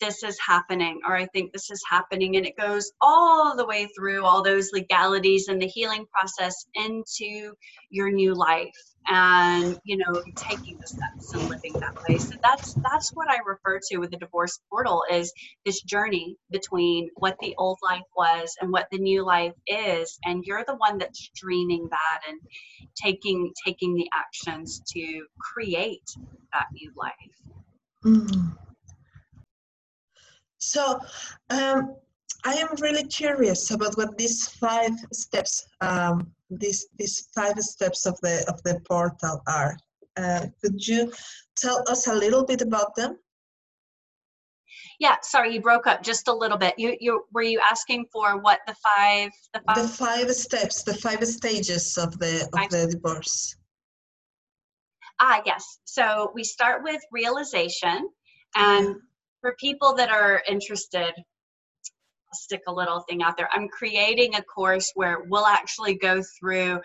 this 0.00 0.22
is 0.22 0.38
happening 0.44 1.00
or 1.06 1.16
i 1.16 1.26
think 1.26 1.52
this 1.52 1.70
is 1.70 1.82
happening 1.88 2.36
and 2.36 2.46
it 2.46 2.56
goes 2.56 2.92
all 3.00 3.56
the 3.56 3.66
way 3.66 3.86
through 3.96 4.24
all 4.24 4.42
those 4.42 4.70
legalities 4.72 5.48
and 5.48 5.60
the 5.60 5.66
healing 5.66 6.06
process 6.12 6.66
into 6.74 7.52
your 7.90 8.10
new 8.10 8.34
life 8.34 8.74
and 9.08 9.78
you 9.84 9.96
know 9.96 10.22
taking 10.36 10.78
the 10.78 10.86
steps 10.86 11.32
and 11.32 11.48
living 11.48 11.72
that 11.74 11.96
way 12.08 12.18
so 12.18 12.34
that's 12.42 12.74
that's 12.74 13.10
what 13.14 13.28
i 13.30 13.38
refer 13.46 13.80
to 13.90 13.98
with 13.98 14.10
the 14.10 14.16
divorce 14.16 14.60
portal 14.68 15.02
is 15.10 15.32
this 15.64 15.80
journey 15.82 16.36
between 16.50 17.08
what 17.16 17.36
the 17.40 17.54
old 17.56 17.78
life 17.82 18.02
was 18.16 18.56
and 18.60 18.70
what 18.70 18.86
the 18.92 18.98
new 18.98 19.24
life 19.24 19.54
is 19.66 20.18
and 20.24 20.44
you're 20.44 20.64
the 20.66 20.76
one 20.76 20.98
that's 20.98 21.30
dreaming 21.34 21.88
that 21.90 22.20
and 22.28 22.38
taking 23.02 23.52
taking 23.64 23.94
the 23.94 24.08
actions 24.14 24.82
to 24.86 25.24
create 25.54 26.04
that 26.52 26.66
new 26.72 26.92
life 26.94 27.14
mm. 28.04 28.52
So 30.60 31.00
um, 31.50 31.96
I 32.44 32.54
am 32.54 32.68
really 32.80 33.04
curious 33.04 33.70
about 33.70 33.96
what 33.96 34.16
these 34.16 34.48
five 34.48 34.92
steps, 35.12 35.66
um, 35.80 36.30
these 36.50 36.86
these 36.96 37.28
five 37.34 37.58
steps 37.58 38.06
of 38.06 38.18
the 38.20 38.44
of 38.48 38.62
the 38.62 38.80
portal 38.88 39.42
are. 39.46 39.76
Uh, 40.16 40.46
could 40.62 40.86
you 40.86 41.12
tell 41.56 41.82
us 41.88 42.06
a 42.06 42.14
little 42.14 42.44
bit 42.44 42.62
about 42.62 42.94
them? 42.94 43.18
Yeah, 44.98 45.16
sorry, 45.22 45.54
you 45.54 45.60
broke 45.60 45.86
up 45.86 46.02
just 46.02 46.28
a 46.28 46.32
little 46.32 46.58
bit. 46.58 46.74
You 46.78 46.96
you 47.00 47.24
were 47.32 47.42
you 47.42 47.60
asking 47.70 48.06
for 48.12 48.38
what 48.38 48.60
the 48.66 48.74
five 48.74 49.30
the 49.54 49.60
five, 49.66 49.76
the 49.76 49.88
five 49.88 50.30
steps, 50.34 50.82
the 50.82 50.94
five 50.94 51.26
stages 51.26 51.96
of 51.96 52.18
the 52.18 52.48
of 52.52 52.60
five. 52.60 52.70
the 52.70 52.86
divorce. 52.86 53.56
Ah, 55.18 55.42
yes. 55.44 55.78
So 55.84 56.32
we 56.34 56.44
start 56.44 56.82
with 56.82 57.00
realization, 57.12 58.08
and 58.54 58.96
for 59.40 59.54
people 59.58 59.94
that 59.94 60.10
are 60.10 60.42
interested, 60.48 61.12
I'll 61.12 62.38
stick 62.38 62.62
a 62.68 62.72
little 62.72 63.00
thing 63.08 63.22
out 63.22 63.36
there. 63.36 63.48
I'm 63.52 63.68
creating 63.68 64.34
a 64.34 64.42
course 64.42 64.92
where 64.94 65.24
we'll 65.28 65.46
actually 65.46 65.94
go 65.94 66.22
through, 66.38 66.80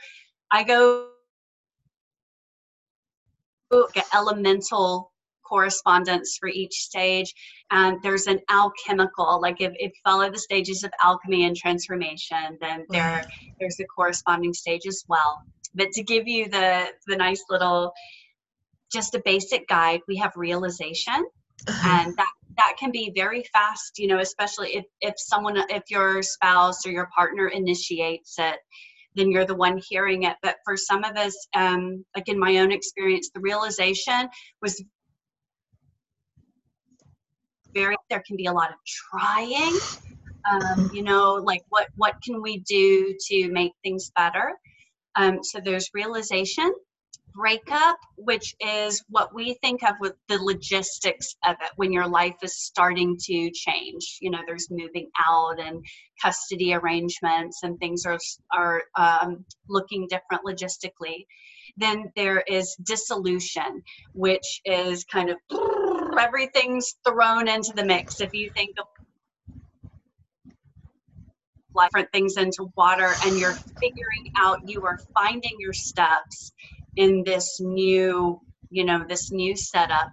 I 0.52 0.64
go 0.64 1.10
elemental 4.14 5.12
correspondence 5.48 6.38
for 6.40 6.50
each 6.50 6.74
stage 6.74 7.34
and 7.72 8.02
there's 8.02 8.28
an 8.28 8.40
alchemical 8.50 9.40
like 9.42 9.62
if, 9.62 9.72
if 9.76 9.92
you 9.92 10.02
follow 10.04 10.30
the 10.30 10.40
stages 10.40 10.84
of 10.84 10.92
alchemy 11.04 11.46
and 11.46 11.56
transformation 11.56 12.58
then 12.62 12.82
mm-hmm. 12.82 12.94
there 12.94 13.24
there's 13.60 13.80
a 13.80 13.86
corresponding 13.86 14.54
stage 14.54 14.88
as 14.88 15.04
well. 15.08 15.42
But 15.76 15.92
to 15.92 16.04
give 16.04 16.28
you 16.28 16.50
the 16.50 16.88
the 17.08 17.16
nice 17.16 17.44
little 17.50 17.94
just 18.92 19.14
a 19.14 19.22
basic 19.24 19.68
guide 19.68 20.02
we 20.08 20.16
have 20.18 20.32
realization 20.36 21.26
uh-huh. 21.68 22.02
and 22.02 22.18
that 22.18 22.32
that 22.58 22.76
can 22.80 22.92
be 22.92 23.12
very 23.16 23.44
fast 23.52 23.98
you 23.98 24.08
know 24.08 24.20
especially 24.20 24.76
if 24.76 24.86
if 25.02 25.14
someone 25.18 25.58
if 25.70 25.84
your 25.90 26.22
spouse 26.22 26.86
or 26.86 26.92
your 26.92 27.10
partner 27.16 27.48
initiates 27.48 28.36
it 28.38 28.58
then 29.16 29.32
you're 29.32 29.46
the 29.46 29.56
one 29.56 29.82
hearing 29.90 30.24
it. 30.24 30.36
But 30.42 30.58
for 30.64 30.78
some 30.78 31.04
of 31.04 31.16
us 31.16 31.48
um, 31.56 32.06
like 32.16 32.28
in 32.28 32.40
my 32.40 32.58
own 32.58 32.72
experience 32.72 33.32
the 33.34 33.40
realization 33.40 34.30
was 34.62 34.84
very 37.74 37.96
there 38.10 38.24
can 38.26 38.38
be 38.38 38.46
a 38.46 38.54
lot 38.54 38.70
of 38.70 38.76
trying 38.86 39.78
um, 40.50 40.92
you 40.94 41.04
know 41.04 41.34
like 41.34 41.64
what 41.70 41.88
what 41.96 42.16
can 42.24 42.42
we 42.42 42.60
do 42.60 43.16
to 43.28 43.50
make 43.52 43.72
things 43.84 44.12
better? 44.16 44.54
Um, 45.16 45.44
so 45.44 45.60
there's 45.64 45.90
realization 45.94 46.74
breakup, 47.36 47.98
which 48.18 48.56
is 48.60 49.04
what 49.10 49.36
we 49.36 49.56
think 49.56 49.84
of 49.84 49.96
with 50.00 50.14
the 50.30 50.42
logistics 50.42 51.36
of 51.46 51.56
it 51.62 51.72
when 51.76 51.92
your 51.92 52.08
life 52.08 52.36
is 52.42 52.58
starting 52.58 53.18
to 53.24 53.52
change. 53.52 54.18
You 54.22 54.32
know, 54.32 54.40
there's 54.48 54.70
moving 54.72 55.10
out 55.24 55.60
and 55.60 55.86
custody 56.22 56.74
arrangements, 56.74 57.62
and 57.64 57.78
things 57.80 58.06
are 58.06 58.20
are 58.52 58.84
um, 58.96 59.46
looking 59.70 60.08
different 60.08 60.44
logistically. 60.46 61.26
Then 61.78 62.12
there 62.16 62.40
is 62.48 62.76
dissolution, 62.84 63.84
which 64.14 64.62
is 64.64 65.04
kind 65.04 65.30
of 65.30 65.38
everything's 66.20 66.96
thrown 67.06 67.48
into 67.48 67.74
the 67.76 67.86
mix. 67.86 68.22
If 68.22 68.34
you 68.34 68.50
think 68.52 68.78
of 68.80 68.88
different 71.84 72.10
things 72.14 72.38
into 72.38 72.72
water 72.78 73.12
and 73.26 73.38
you're 73.38 73.58
figuring 73.82 74.32
out 74.38 74.68
you 74.68 74.86
are 74.86 74.98
finding 75.14 75.52
your 75.60 75.74
steps 75.74 76.54
in 76.96 77.24
this 77.24 77.60
new, 77.60 78.40
you 78.70 78.86
know, 78.86 79.06
this 79.08 79.32
new 79.32 79.56
setup. 79.56 80.12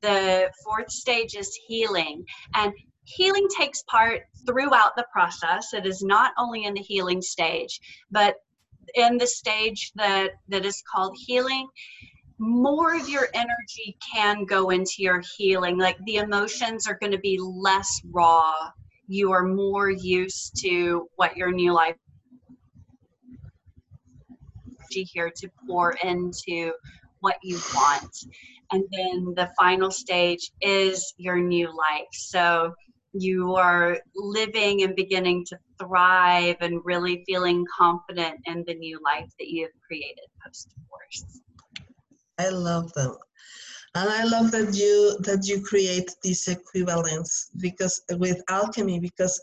The 0.00 0.50
fourth 0.64 0.90
stage 0.90 1.34
is 1.34 1.58
healing. 1.66 2.24
And 2.54 2.72
healing 3.04 3.48
takes 3.56 3.82
part 3.84 4.22
throughout 4.46 4.96
the 4.96 5.06
process. 5.12 5.74
It 5.74 5.86
is 5.86 6.02
not 6.02 6.32
only 6.38 6.64
in 6.64 6.74
the 6.74 6.80
healing 6.80 7.20
stage, 7.20 7.80
but 8.10 8.36
in 8.94 9.18
the 9.18 9.26
stage 9.26 9.92
that, 9.96 10.32
that 10.48 10.64
is 10.64 10.82
called 10.90 11.16
healing, 11.18 11.68
more 12.38 12.96
of 12.96 13.08
your 13.08 13.28
energy 13.34 13.96
can 14.14 14.44
go 14.46 14.70
into 14.70 14.94
your 14.98 15.22
healing. 15.36 15.78
Like 15.78 15.98
the 16.06 16.16
emotions 16.16 16.88
are 16.88 16.98
going 16.98 17.12
to 17.12 17.18
be 17.18 17.38
less 17.38 18.00
raw. 18.10 18.54
You 19.06 19.32
are 19.32 19.44
more 19.44 19.90
used 19.90 20.56
to 20.62 21.08
what 21.16 21.36
your 21.36 21.52
new 21.52 21.72
life 21.72 21.96
energy 24.90 25.08
here 25.12 25.30
to 25.36 25.48
pour 25.66 25.92
into 26.02 26.72
what 27.20 27.36
you 27.42 27.58
want. 27.74 28.16
And 28.72 28.84
then 28.90 29.34
the 29.36 29.50
final 29.58 29.90
stage 29.90 30.50
is 30.60 31.14
your 31.16 31.38
new 31.38 31.66
life. 31.66 32.08
So 32.12 32.72
you 33.12 33.54
are 33.56 33.98
living 34.14 34.82
and 34.82 34.94
beginning 34.94 35.44
to 35.46 35.58
thrive 35.80 36.56
and 36.60 36.80
really 36.84 37.24
feeling 37.26 37.64
confident 37.76 38.40
in 38.46 38.64
the 38.66 38.74
new 38.74 39.00
life 39.04 39.28
that 39.38 39.48
you 39.48 39.62
have 39.62 39.72
created 39.86 40.24
post 40.44 40.68
divorce. 40.70 41.40
I 42.38 42.48
love 42.50 42.92
them. 42.92 43.16
And 43.96 44.08
I 44.08 44.22
love 44.22 44.52
that 44.52 44.72
you 44.74 45.18
that 45.22 45.48
you 45.48 45.60
create 45.62 46.08
this 46.22 46.46
equivalence 46.46 47.50
because 47.60 48.00
with 48.12 48.40
alchemy 48.48 49.00
because 49.00 49.40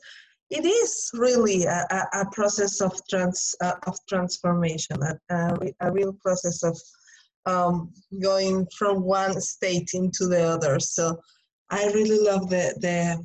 it 0.49 0.65
is 0.65 1.09
really 1.13 1.63
a, 1.65 1.85
a, 1.89 2.21
a 2.21 2.25
process 2.31 2.81
of 2.81 2.93
trans 3.09 3.53
uh, 3.61 3.73
of 3.85 3.97
transformation, 4.07 4.97
a, 5.03 5.35
a, 5.35 5.73
a 5.81 5.91
real 5.91 6.13
process 6.13 6.63
of 6.63 6.79
um, 7.45 7.91
going 8.21 8.67
from 8.77 9.03
one 9.03 9.39
state 9.41 9.91
into 9.93 10.27
the 10.27 10.41
other. 10.41 10.79
So 10.79 11.19
I 11.69 11.87
really 11.87 12.19
love 12.19 12.49
the 12.49 12.73
the 12.79 13.21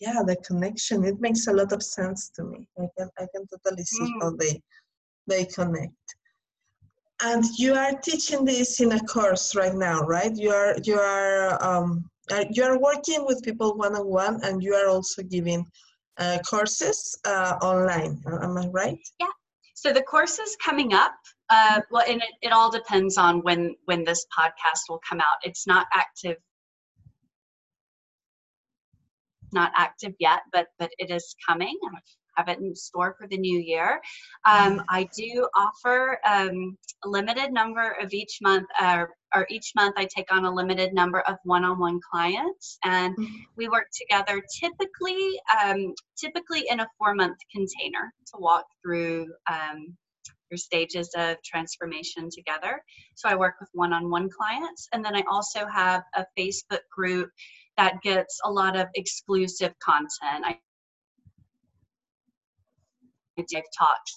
yeah 0.00 0.22
the 0.24 0.36
connection. 0.36 1.04
It 1.04 1.20
makes 1.20 1.46
a 1.46 1.52
lot 1.52 1.72
of 1.72 1.82
sense 1.82 2.30
to 2.36 2.44
me. 2.44 2.68
I 2.78 2.86
can 2.96 3.08
I 3.18 3.26
can 3.34 3.46
totally 3.48 3.84
see 3.84 4.04
mm. 4.04 4.22
how 4.22 4.30
they 4.36 4.62
they 5.26 5.44
connect. 5.46 5.92
And 7.24 7.44
you 7.56 7.74
are 7.74 7.92
teaching 8.00 8.44
this 8.44 8.80
in 8.80 8.92
a 8.92 9.00
course 9.00 9.54
right 9.54 9.74
now, 9.74 10.00
right? 10.00 10.34
You 10.34 10.50
are 10.50 10.76
you 10.84 10.98
are 10.98 11.62
um, 11.64 12.08
you 12.50 12.64
are 12.64 12.80
working 12.80 13.24
with 13.26 13.42
people 13.42 13.76
one 13.76 13.96
on 13.96 14.06
one, 14.06 14.40
and 14.44 14.62
you 14.62 14.74
are 14.74 14.88
also 14.88 15.22
giving 15.22 15.66
uh, 16.18 16.38
courses 16.48 17.18
uh, 17.24 17.56
online. 17.62 18.22
Am 18.26 18.56
I 18.58 18.68
right? 18.68 18.98
Yeah. 19.20 19.26
So 19.74 19.92
the 19.92 20.02
course 20.02 20.38
is 20.38 20.56
coming 20.64 20.92
up. 20.92 21.14
Uh, 21.50 21.80
well, 21.90 22.04
and 22.08 22.22
it, 22.22 22.30
it 22.40 22.52
all 22.52 22.70
depends 22.70 23.18
on 23.18 23.40
when 23.40 23.74
when 23.86 24.04
this 24.04 24.24
podcast 24.36 24.80
will 24.88 25.00
come 25.08 25.20
out. 25.20 25.36
It's 25.42 25.66
not 25.66 25.86
active 25.92 26.36
not 29.52 29.72
active 29.76 30.14
yet, 30.18 30.40
but 30.52 30.68
but 30.78 30.90
it 30.98 31.10
is 31.10 31.34
coming 31.46 31.76
have 32.36 32.48
it 32.48 32.58
in 32.58 32.74
store 32.74 33.14
for 33.18 33.26
the 33.26 33.36
new 33.36 33.58
year. 33.58 34.00
Um, 34.46 34.82
I 34.88 35.08
do 35.16 35.48
offer 35.56 36.18
um, 36.26 36.76
a 37.04 37.08
limited 37.08 37.52
number 37.52 37.96
of 38.00 38.12
each 38.12 38.38
month, 38.42 38.66
uh, 38.80 39.04
or 39.34 39.46
each 39.50 39.72
month 39.74 39.94
I 39.96 40.06
take 40.06 40.32
on 40.32 40.44
a 40.44 40.50
limited 40.50 40.92
number 40.92 41.20
of 41.20 41.36
one-on-one 41.44 42.00
clients, 42.10 42.78
and 42.84 43.16
mm-hmm. 43.16 43.34
we 43.56 43.68
work 43.68 43.86
together 43.98 44.42
typically, 44.60 45.40
um, 45.62 45.94
typically 46.18 46.64
in 46.68 46.80
a 46.80 46.86
four-month 46.98 47.38
container 47.50 48.12
to 48.26 48.38
walk 48.38 48.64
through 48.82 49.26
um, 49.50 49.96
your 50.50 50.58
stages 50.58 51.08
of 51.16 51.36
transformation 51.42 52.28
together. 52.30 52.82
So 53.14 53.28
I 53.28 53.34
work 53.34 53.54
with 53.58 53.70
one-on-one 53.72 54.28
clients, 54.30 54.88
and 54.92 55.04
then 55.04 55.16
I 55.16 55.22
also 55.30 55.66
have 55.66 56.02
a 56.14 56.26
Facebook 56.38 56.84
group 56.94 57.30
that 57.78 58.02
gets 58.02 58.38
a 58.44 58.50
lot 58.50 58.76
of 58.76 58.86
exclusive 58.94 59.72
content. 59.82 60.44
I 60.44 60.58
I've 63.38 63.46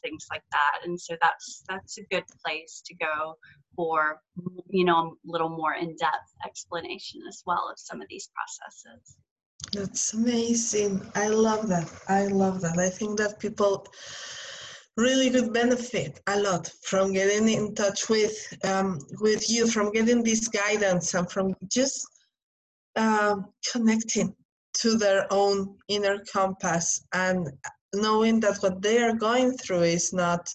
things 0.04 0.26
like 0.30 0.44
that. 0.52 0.80
And 0.84 1.00
so 1.00 1.16
that's 1.22 1.64
that's 1.70 1.98
a 1.98 2.04
good 2.12 2.24
place 2.46 2.82
to 2.86 2.96
go 2.96 3.36
for 3.76 4.22
you 4.70 4.86
know 4.86 5.16
a 5.28 5.32
little 5.32 5.50
more 5.50 5.74
in-depth 5.74 6.32
explanation 6.46 7.22
as 7.28 7.42
well 7.46 7.70
of 7.72 7.80
some 7.80 8.02
of 8.02 8.08
these 8.10 8.30
processes. 8.36 9.18
That's 9.74 10.14
amazing. 10.14 11.02
I 11.16 11.30
love 11.30 11.68
that. 11.70 11.92
I 12.08 12.28
love 12.28 12.62
that. 12.62 12.78
I 12.78 12.90
think 12.90 13.18
that 13.18 13.40
people 13.40 13.88
really 14.98 15.30
could 15.30 15.52
benefit 15.52 16.22
a 16.28 16.40
lot 16.40 16.72
from 16.84 17.12
getting 17.12 17.50
in 17.50 17.76
touch 17.76 18.10
with 18.10 18.38
um, 18.64 19.00
with 19.20 19.50
you, 19.50 19.68
from 19.68 19.92
getting 19.92 20.24
this 20.24 20.48
guidance, 20.48 21.14
and 21.14 21.30
from 21.30 21.56
just 21.68 22.08
um, 22.96 23.48
connecting 23.72 24.36
to 24.76 24.98
their 24.98 25.26
own 25.32 25.78
inner 25.88 26.20
compass 26.32 27.06
and 27.14 27.48
knowing 27.96 28.40
that 28.42 28.58
what 28.58 28.82
they 28.82 29.02
are 29.02 29.14
going 29.14 29.58
through 29.58 29.84
is 29.84 30.14
not 30.14 30.50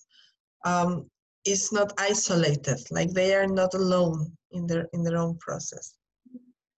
um, 0.65 1.09
is 1.45 1.73
not 1.73 1.93
isolated 1.99 2.79
like 2.91 3.11
they 3.13 3.35
are 3.35 3.47
not 3.47 3.75
alone 3.75 4.33
in 4.53 4.67
their 4.67 4.87
in 4.93 5.03
their 5.03 5.19
own 5.19 5.37
process. 5.39 5.95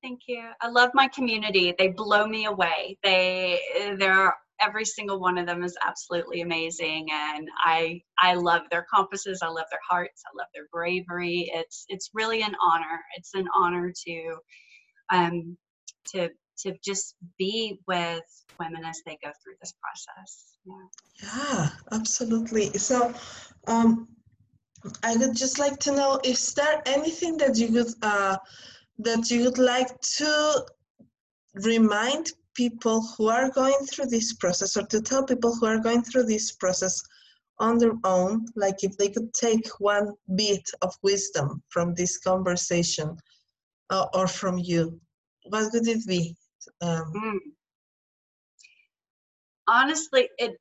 Thank 0.03 0.23
you. 0.27 0.51
I 0.61 0.69
love 0.69 0.91
my 0.95 1.09
community. 1.09 1.75
They 1.79 1.89
blow 1.89 2.27
me 2.27 2.47
away. 2.47 2.99
They 3.03 3.61
they're 3.99 4.35
every 4.61 4.85
single 4.85 5.21
one 5.21 5.39
of 5.39 5.47
them 5.47 5.65
is 5.65 5.77
absolutely 5.85 6.41
amazing 6.41 7.09
and 7.11 7.49
i 7.65 8.01
i 8.21 8.35
love 8.35 8.63
their 8.71 8.87
compasses. 8.93 9.41
I 9.43 9.49
love 9.49 9.67
their 9.71 9.81
hearts. 9.89 10.23
I 10.27 10.31
love 10.37 10.47
their 10.55 10.67
bravery. 10.73 11.51
It's 11.53 11.85
it's 11.89 12.11
really 12.15 12.43
an 12.43 12.55
honor. 12.63 13.01
It's 13.17 13.35
an 13.35 13.47
honor 13.57 13.93
to 14.07 14.37
um 15.11 15.57
to 16.09 16.31
to 16.59 16.75
just 16.85 17.17
be 17.39 17.79
with 17.87 18.23
women 18.59 18.85
as 18.85 19.01
they 19.07 19.19
go 19.23 19.31
through 19.43 19.55
this 19.61 19.75
process. 19.83 20.57
Yeah, 20.65 20.87
yeah 21.23 21.69
absolutely. 21.93 22.73
So, 22.79 23.15
um, 23.67 24.09
I 25.03 25.17
would 25.17 25.37
just 25.37 25.59
like 25.59 25.79
to 25.81 25.93
know: 25.93 26.21
is 26.25 26.55
there 26.55 26.83
anything 26.87 27.37
that 27.39 27.57
you 27.57 27.69
would 27.73 27.93
uh, 28.03 28.37
that 28.99 29.31
you 29.31 29.45
would 29.45 29.59
like 29.59 30.01
to 30.19 30.67
remind 31.55 32.33
people 32.55 33.01
who 33.17 33.29
are 33.29 33.51
going 33.51 33.79
through 33.91 34.07
this 34.07 34.33
process, 34.35 34.77
or 34.77 34.87
to 34.87 35.01
tell 35.01 35.25
people 35.25 35.55
who 35.55 35.67
are 35.67 35.79
going 35.79 36.03
through 36.03 36.25
this 36.25 36.53
process 36.53 37.03
on 37.59 37.79
their 37.79 37.95
own, 38.05 38.47
like 38.57 38.83
if 38.83 38.97
they 38.97 39.09
could 39.09 39.33
take 39.35 39.67
one 39.79 40.13
bit 40.35 40.69
of 40.83 40.93
wisdom 41.03 41.63
from 41.69 41.95
this 41.95 42.19
conversation 42.19 43.17
uh, 43.91 44.07
or 44.15 44.27
from 44.27 44.59
you, 44.59 45.01
what 45.45 45.73
would 45.73 45.87
it 45.87 46.07
be? 46.07 46.37
Um, 46.81 47.13
mm. 47.15 47.39
Honestly, 49.69 50.29
it. 50.39 50.57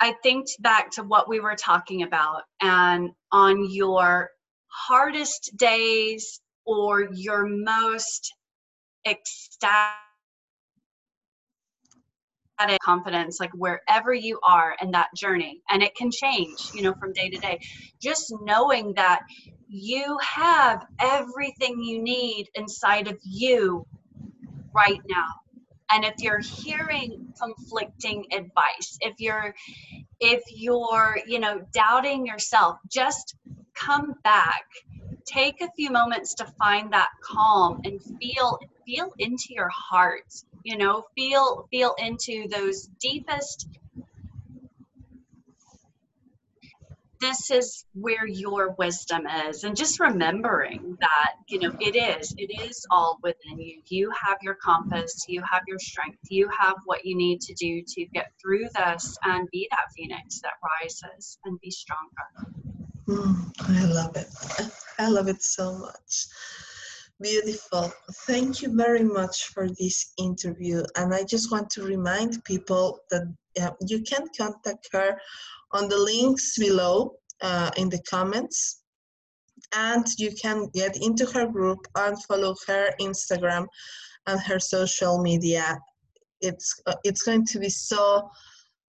I 0.00 0.14
think 0.22 0.46
back 0.60 0.90
to 0.92 1.02
what 1.02 1.28
we 1.28 1.40
were 1.40 1.54
talking 1.54 2.02
about, 2.02 2.42
and 2.60 3.10
on 3.32 3.70
your 3.70 4.30
hardest 4.66 5.52
days 5.56 6.40
or 6.66 7.08
your 7.12 7.46
most 7.46 8.34
ecstatic 9.06 10.00
confidence 12.82 13.38
like 13.40 13.50
wherever 13.54 14.14
you 14.14 14.38
are 14.42 14.76
in 14.80 14.90
that 14.90 15.08
journey 15.16 15.60
and 15.70 15.82
it 15.82 15.94
can 15.96 16.10
change 16.10 16.70
you 16.72 16.82
know 16.82 16.94
from 16.94 17.12
day 17.12 17.28
to 17.28 17.36
day 17.38 17.58
just 18.00 18.32
knowing 18.42 18.94
that 18.94 19.20
you 19.68 20.16
have 20.22 20.86
everything 21.00 21.82
you 21.82 22.00
need 22.02 22.48
inside 22.54 23.08
of 23.08 23.18
you 23.24 23.84
right 24.74 25.00
now. 25.08 25.26
And 25.90 26.04
if 26.04 26.14
you're 26.18 26.40
hearing 26.40 27.32
conflicting 27.40 28.24
advice 28.32 28.98
if 29.00 29.14
you're 29.18 29.54
if 30.20 30.42
you're 30.50 31.18
you 31.26 31.38
know 31.38 31.60
doubting 31.72 32.26
yourself 32.26 32.78
just 32.90 33.36
come 33.74 34.14
back. 34.24 34.64
Take 35.26 35.60
a 35.62 35.70
few 35.76 35.90
moments 35.90 36.34
to 36.34 36.46
find 36.58 36.92
that 36.92 37.08
calm 37.22 37.80
and 37.84 38.00
feel 38.20 38.58
feel 38.86 39.12
into 39.18 39.46
your 39.50 39.70
heart 39.70 40.24
you 40.64 40.76
know 40.76 41.04
feel 41.14 41.66
feel 41.70 41.94
into 41.98 42.46
those 42.48 42.88
deepest 43.00 43.68
this 47.24 47.50
is 47.50 47.84
where 47.94 48.26
your 48.26 48.74
wisdom 48.78 49.26
is. 49.46 49.64
And 49.64 49.74
just 49.76 49.98
remembering 49.98 50.96
that 51.00 51.32
you 51.48 51.58
know 51.58 51.72
it 51.80 51.96
is 51.96 52.34
it 52.36 52.50
is 52.68 52.86
all 52.90 53.18
within 53.22 53.58
you. 53.58 53.80
You 53.86 54.10
have 54.10 54.38
your 54.42 54.54
compass 54.54 55.24
you 55.28 55.42
have 55.50 55.62
your 55.66 55.78
strength 55.78 56.18
you 56.30 56.48
have 56.60 56.76
what 56.84 57.04
you 57.04 57.16
need 57.16 57.40
to 57.42 57.54
do 57.54 57.82
to 57.86 58.04
get 58.06 58.32
through 58.40 58.66
this 58.74 59.16
and 59.24 59.48
be 59.50 59.68
that 59.70 59.86
phoenix 59.96 60.40
that 60.40 60.54
rises 60.82 61.38
and 61.44 61.58
be 61.60 61.70
stronger. 61.70 62.26
Mm, 63.08 63.52
i 63.68 63.84
love 63.86 64.16
it. 64.16 64.28
I 64.98 65.08
love 65.08 65.28
it 65.28 65.42
so 65.42 65.78
much. 65.78 66.26
Beautiful. 67.20 67.92
Thank 68.26 68.60
you 68.62 68.74
very 68.74 69.04
much 69.04 69.44
for 69.46 69.68
this 69.68 70.12
interview. 70.18 70.82
And 70.96 71.14
I 71.14 71.22
just 71.24 71.52
want 71.52 71.70
to 71.70 71.82
remind 71.82 72.44
people 72.44 73.00
that 73.10 73.32
uh, 73.60 73.70
you 73.86 74.02
can 74.02 74.26
contact 74.36 74.88
her 74.92 75.16
on 75.74 75.88
the 75.88 75.98
links 75.98 76.56
below 76.56 77.16
uh, 77.42 77.70
in 77.76 77.90
the 77.90 78.00
comments. 78.08 78.80
And 79.74 80.06
you 80.18 80.30
can 80.40 80.68
get 80.72 80.96
into 81.02 81.26
her 81.26 81.46
group 81.46 81.86
and 81.96 82.22
follow 82.24 82.54
her 82.66 82.90
Instagram 83.00 83.66
and 84.26 84.40
her 84.40 84.58
social 84.58 85.20
media. 85.20 85.78
It's, 86.40 86.80
uh, 86.86 86.94
it's 87.04 87.22
going 87.22 87.44
to 87.46 87.58
be 87.58 87.68
so 87.68 88.30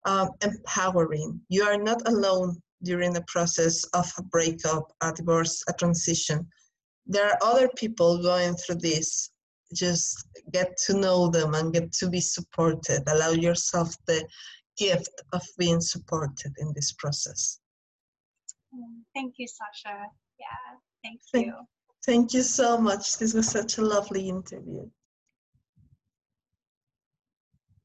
um, 0.05 0.29
empowering. 0.43 1.39
You 1.49 1.63
are 1.63 1.77
not 1.77 2.07
alone 2.07 2.57
during 2.83 3.13
the 3.13 3.23
process 3.27 3.83
of 3.93 4.11
a 4.17 4.23
breakup, 4.23 4.91
a 5.01 5.13
divorce, 5.13 5.63
a 5.69 5.73
transition. 5.73 6.45
There 7.07 7.27
are 7.27 7.37
other 7.41 7.69
people 7.77 8.21
going 8.21 8.55
through 8.55 8.77
this. 8.77 9.29
Just 9.73 10.27
get 10.51 10.75
to 10.85 10.93
know 10.93 11.29
them 11.29 11.53
and 11.55 11.73
get 11.73 11.91
to 11.93 12.09
be 12.09 12.19
supported. 12.19 13.03
Allow 13.07 13.31
yourself 13.31 13.95
the 14.07 14.25
gift 14.77 15.21
of 15.31 15.43
being 15.57 15.81
supported 15.81 16.53
in 16.57 16.73
this 16.75 16.93
process. 16.93 17.59
Thank 19.13 19.35
you, 19.37 19.47
Sasha. 19.47 20.05
Yeah, 20.39 20.77
thank 21.03 21.21
you. 21.33 21.53
Thank, 21.53 21.53
thank 22.05 22.33
you 22.33 22.41
so 22.41 22.77
much. 22.77 23.17
This 23.17 23.33
was 23.33 23.47
such 23.47 23.77
a 23.77 23.81
lovely 23.81 24.29
interview. 24.29 24.89